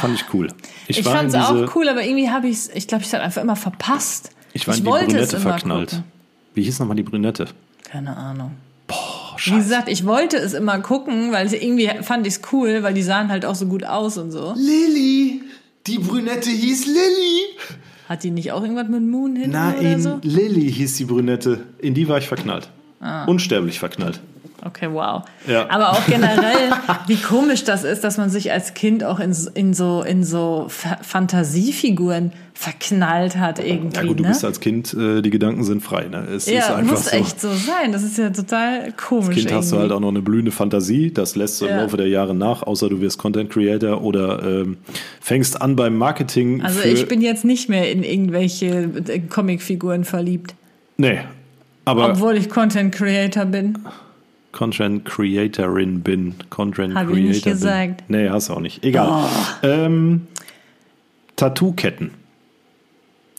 [0.00, 0.48] Fand ich cool.
[0.88, 3.22] Ich war fand es auch cool, aber irgendwie habe ich es, ich glaube, ich habe
[3.22, 4.30] einfach immer verpasst.
[4.52, 5.90] Ich war in die wollte es Brünette verknallt.
[5.90, 6.04] gucken.
[6.54, 7.46] Wie hieß nochmal die Brünette?
[7.84, 8.52] Keine Ahnung.
[8.90, 8.94] Oh,
[9.44, 12.94] Wie gesagt, ich wollte es immer gucken, weil ich, irgendwie fand ich es cool, weil
[12.94, 14.54] die sahen halt auch so gut aus und so.
[14.56, 15.42] Lilly.
[15.86, 17.42] Die Brünette hieß Lilly.
[18.08, 20.18] Hat die nicht auch irgendwas mit Moon oder Nein, so?
[20.22, 21.60] Lilly hieß die Brünette.
[21.78, 22.68] In die war ich verknallt.
[23.00, 23.24] Ah.
[23.24, 24.20] Unsterblich verknallt.
[24.64, 25.22] Okay, wow.
[25.46, 25.68] Ja.
[25.70, 26.70] Aber auch generell,
[27.06, 30.66] wie komisch das ist, dass man sich als Kind auch in, in so, in so
[30.68, 33.96] Fa- Fantasiefiguren verknallt hat irgendwie.
[33.96, 34.28] Ja gut, du ne?
[34.28, 36.08] bist als Kind, äh, die Gedanken sind frei.
[36.08, 36.24] Ne?
[36.26, 37.16] Es ist ja, einfach muss so.
[37.16, 37.92] echt so sein.
[37.92, 39.28] Das ist ja total komisch.
[39.28, 39.82] Als Kind hast du irgendwie.
[39.82, 41.10] halt auch noch eine blühende Fantasie.
[41.10, 41.82] Das lässt du im Ja.
[41.82, 44.76] Laufe der Jahre nach, außer du wirst Content Creator oder ähm,
[45.20, 46.60] fängst an beim Marketing.
[46.60, 50.54] Also ich bin jetzt nicht mehr in irgendwelche äh, Comicfiguren verliebt.
[50.98, 51.20] Nee.
[51.86, 53.78] Aber Obwohl ich Content Creator bin.
[54.52, 56.34] Content Creatorin bin.
[56.50, 58.08] Content Hab ich Creator nicht gesagt.
[58.08, 58.22] Bin.
[58.22, 58.84] Nee, hast du auch nicht.
[58.84, 59.28] Egal.
[59.62, 60.26] Ähm,
[61.36, 62.10] Tattoo-Ketten.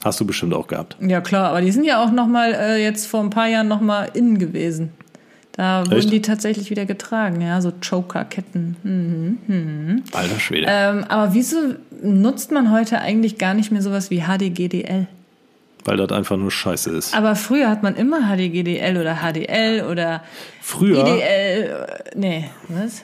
[0.04, 0.98] Hast du bestimmt auch gehabt.
[1.00, 3.68] Ja klar, aber die sind ja auch noch mal äh, jetzt vor ein paar Jahren
[3.68, 4.92] noch mal innen gewesen.
[5.52, 6.12] Da wurden Echt?
[6.12, 8.78] die tatsächlich wieder getragen, ja, so Choker-Ketten.
[8.84, 10.04] Hm.
[10.14, 10.66] Alter Schwede.
[10.70, 11.58] Ähm, aber wieso
[12.02, 15.08] nutzt man heute eigentlich gar nicht mehr sowas wie HDGDL?
[15.84, 17.16] Weil das einfach nur scheiße ist.
[17.16, 20.24] Aber früher hat man immer HDGDL oder HDL oder
[20.62, 21.88] Früher, IDL.
[22.16, 23.04] Nee, was?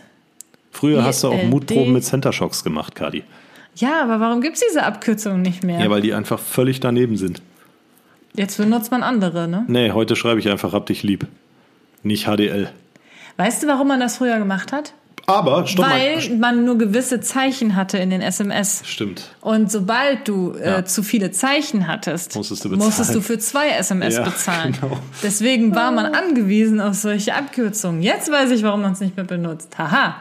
[0.71, 1.43] früher hast du auch.
[1.43, 3.23] Mutproben mit Center Shocks gemacht, Kadi.
[3.75, 5.79] Ja, aber warum gibt's diese Abkürzung nicht mehr?
[5.79, 7.41] Ja, weil die einfach völlig daneben sind.
[8.33, 9.65] Jetzt benutzt man andere, ne?
[9.67, 11.25] Nee, heute schreibe ich einfach, hab dich lieb.
[12.03, 12.69] Nicht HDL.
[13.37, 14.93] Weißt du, warum man das früher gemacht hat?
[15.29, 16.37] Aber, stopp Weil mal.
[16.37, 18.81] man nur gewisse Zeichen hatte in den SMS.
[18.85, 19.29] Stimmt.
[19.41, 20.77] Und sobald du Ja.
[20.79, 22.85] äh, zu viele Zeichen hattest, Musstest du bezahlen.
[22.87, 24.77] musstest du für zwei SMS Ja, bezahlen.
[24.79, 24.97] genau.
[25.21, 28.01] Deswegen war man angewiesen auf solche Abkürzungen.
[28.01, 29.77] Jetzt weiß ich, warum man es nicht mehr benutzt.
[29.77, 30.17] Haha.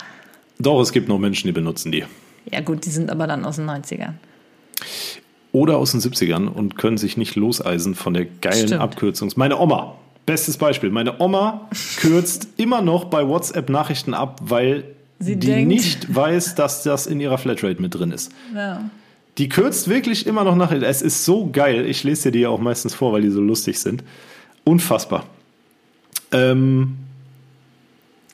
[0.59, 2.05] Doch, es gibt noch Menschen, die benutzen die.
[2.51, 4.15] Ja gut, die sind aber dann aus den 90ern.
[5.53, 8.81] Oder aus den 70ern und können sich nicht loseisen von der geilen Stimmt.
[8.83, 9.31] Abkürzung.
[9.37, 9.95] Meine Oma,
[10.27, 10.91] bestes Beispiel.
[10.91, 11.69] Meine Oma
[12.01, 14.85] kürzt immer noch bei WhatsApp Nachrichten ab, weil
[15.19, 18.33] Sie die denkt- nicht weiß, dass das in ihrer Flatrate mit drin ist.
[18.55, 18.83] Ja.
[19.39, 20.85] Die kürzt wirklich immer noch Nachrichten.
[20.85, 21.85] Es ist so geil.
[21.87, 24.03] Ich lese dir die ja auch meistens vor, weil die so lustig sind.
[24.65, 25.25] Unfassbar.
[26.33, 26.97] Ähm,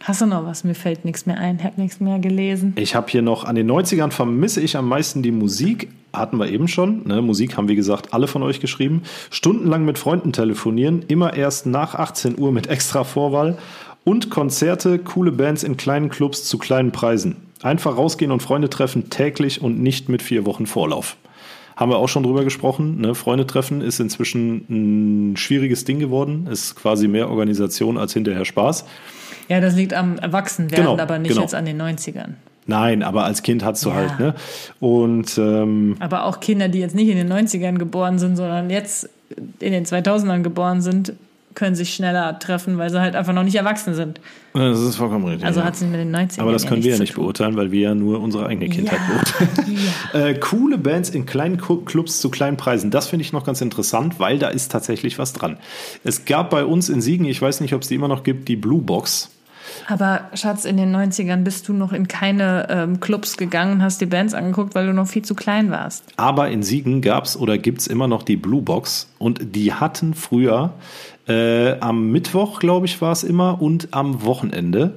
[0.05, 0.65] Hast du noch was?
[0.65, 1.63] Mir fällt nichts mehr ein.
[1.63, 2.73] Hab nichts mehr gelesen.
[2.77, 5.89] Ich habe hier noch an den 90ern vermisse ich am meisten die Musik.
[6.13, 7.07] Hatten wir eben schon.
[7.07, 7.23] Ne?
[7.23, 9.03] Musik haben, wie gesagt, alle von euch geschrieben.
[9.31, 13.57] Stundenlang mit Freunden telefonieren, immer erst nach 18 Uhr mit extra Vorwahl.
[14.05, 17.37] Und Konzerte, coole Bands in kleinen Clubs zu kleinen Preisen.
[17.63, 21.17] Einfach rausgehen und Freunde treffen täglich und nicht mit vier Wochen Vorlauf.
[21.77, 23.01] Haben wir auch schon drüber gesprochen.
[23.01, 23.15] Ne?
[23.15, 26.47] Freunde treffen ist inzwischen ein schwieriges Ding geworden.
[26.51, 28.85] Ist quasi mehr Organisation als hinterher Spaß.
[29.49, 31.43] Ja, das liegt am Erwachsenwerden, Genau, aber nicht genau.
[31.43, 32.35] jetzt an den 90ern.
[32.67, 33.95] Nein, aber als Kind hast du Ja.
[33.97, 34.35] halt, ne?
[34.81, 39.09] Und ähm, Aber auch Kinder, die jetzt nicht in den 90ern geboren sind, sondern jetzt
[39.61, 41.15] in den 2000ern geboren sind,
[41.55, 44.21] können sich schneller treffen, weil sie halt einfach noch nicht erwachsen sind.
[44.55, 45.45] das ist vollkommen richtig.
[45.47, 45.67] Also ja.
[45.67, 47.95] hat es mit den 90ern aber das können wir ja nicht beurteilen, weil wir ja
[47.95, 49.15] nur unsere eigene Kindheit Ja.
[49.15, 49.79] beurteilen.
[50.13, 50.21] Ja.
[50.21, 52.91] Äh, coole Bands in kleinen Clubs zu kleinen Preisen.
[52.91, 55.57] Das finde ich noch ganz interessant, weil da ist tatsächlich was dran.
[56.05, 58.49] Es gab bei uns in Siegen, ich weiß nicht, ob es die immer noch gibt,
[58.49, 59.31] die Blue Box.
[59.89, 64.01] Aber Schatz, in den 90ern bist du noch in keine ähm, Clubs gegangen und hast
[64.01, 66.05] die Bands angeguckt, weil du noch viel zu klein warst.
[66.17, 69.73] Aber in Siegen gab es oder gibt es immer noch die Blue Box und die
[69.73, 70.75] hatten früher
[71.29, 74.95] äh, am Mittwoch, glaube ich, war es immer und am Wochenende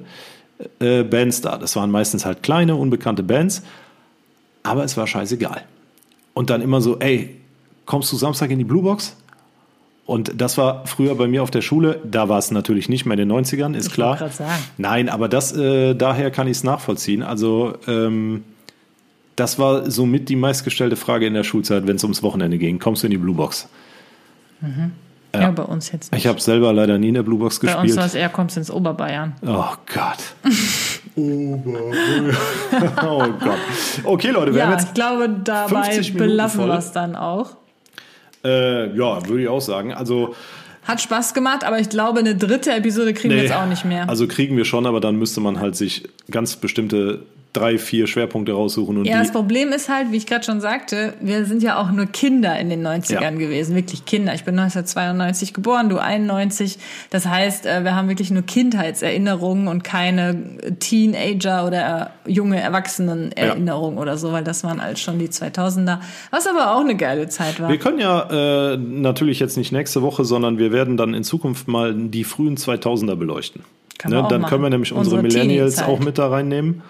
[0.80, 1.58] äh, Bands da.
[1.58, 3.64] Das waren meistens halt kleine, unbekannte Bands,
[4.64, 5.64] aber es war scheißegal.
[6.34, 7.36] Und dann immer so, ey,
[7.86, 9.16] kommst du Samstag in die Blue Box?
[10.06, 13.18] Und das war früher bei mir auf der Schule, da war es natürlich nicht mehr
[13.18, 14.30] in den 90ern, ist Ich klar.
[14.30, 14.64] sagen.
[14.78, 17.24] Nein, aber das, äh, daher kann ich es nachvollziehen.
[17.24, 18.44] Also, ähm,
[19.36, 22.78] das war somit die meistgestellte Frage in der Schulzeit, wenn es ums Wochenende ging.
[22.80, 23.68] Kommst du in die Blue Box?
[25.42, 26.22] Ja, bei uns jetzt nicht.
[26.22, 27.98] Ich habe selber leider nie in der Blue Box bei uns gespielt.
[27.98, 29.36] war es eher, kommst ins Oberbayern.
[29.46, 30.18] Oh Gott.
[31.18, 31.60] oh
[33.40, 33.58] Gott.
[34.04, 34.96] Okay, Leute, wir Ja, haben ich jetzt.
[34.96, 37.52] glaube, dabei 50 Minuten belassen wir es dann auch.
[38.44, 39.94] Äh, ja, würde ich auch sagen.
[39.94, 40.36] Also,
[40.84, 43.86] Hat Spaß gemacht, aber ich glaube, eine dritte Episode kriegen wir nee, jetzt auch nicht
[43.86, 44.08] mehr.
[44.08, 47.24] Also kriegen wir schon, aber dann müsste man halt sich ganz bestimmte
[47.56, 48.97] drei, vier Schwerpunkte raussuchen.
[48.97, 51.91] Und Ja, das Problem ist halt, wie ich gerade schon sagte, wir sind ja auch
[51.91, 53.30] nur Kinder in den 90ern Ja.
[53.32, 54.34] gewesen, wirklich Kinder.
[54.34, 56.78] Ich bin 1992 geboren, du 91.
[57.10, 60.36] Das heißt, äh, wir haben wirklich nur Kindheitserinnerungen und keine
[60.80, 65.99] Teenager oder junge Erwachsenenerinnerungen oder so, weil das waren alles schon die 2000er.
[66.32, 67.70] Was aber auch eine geile Zeit war.
[67.70, 71.68] wir können ja äh, natürlich jetzt nicht nächste Woche, sondern wir werden dann in Zukunft
[71.68, 73.64] mal die frühen 2000er beleuchten.
[74.03, 74.49] Auch dann machen.
[74.49, 76.82] können wir nämlich unsere, Unsere Millennials auch mit da reinnehmen.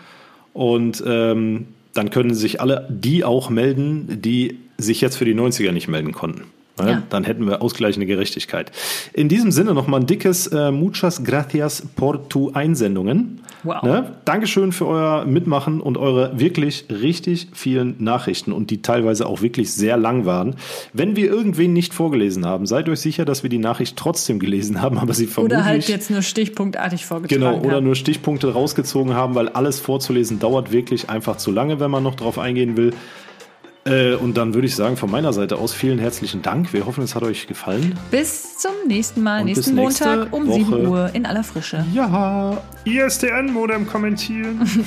[0.55, 5.73] Und ähm, dann können sich alle die auch melden, die sich jetzt für die 90er
[5.73, 6.43] nicht melden konnten.
[6.79, 6.91] Ne?
[6.91, 7.03] Ja.
[7.09, 8.71] Dann hätten wir ausgleichende Gerechtigkeit.
[9.11, 13.41] In diesem Sinne nochmal ein dickes äh, Muchas gracias por tu Einsendungen.
[13.65, 13.83] Wow.
[13.83, 14.11] Ne?
[14.25, 19.73] Dankeschön für euer Mitmachen und eure wirklich richtig vielen Nachrichten und die teilweise auch wirklich
[19.73, 20.55] sehr lang waren.
[20.93, 24.81] Wenn wir irgendwen nicht vorgelesen haben, seid euch sicher, dass wir die Nachricht trotzdem gelesen
[24.81, 27.85] haben, aber sie vermutlich Oder halt jetzt nur stichpunktartig vorgetragen Genau, oder haben.
[27.85, 32.15] nur Stichpunkte rausgezogen haben, weil alles vorzulesen dauert wirklich einfach zu lange, wenn man noch
[32.15, 32.93] drauf eingehen will.
[33.87, 36.73] Äh, und dann würde ich sagen, von meiner Seite aus vielen herzlichen Dank.
[36.73, 37.93] Wir hoffen, es hat euch gefallen.
[38.09, 40.65] Bis zum nächsten Mal, Und bis nächsten nächste Montag um Woche.
[40.65, 41.85] 7 Uhr in aller Frische.
[41.93, 44.67] Ja, ISDN-Modem kommentieren.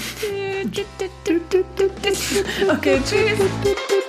[2.68, 3.98] Okay, tschüss.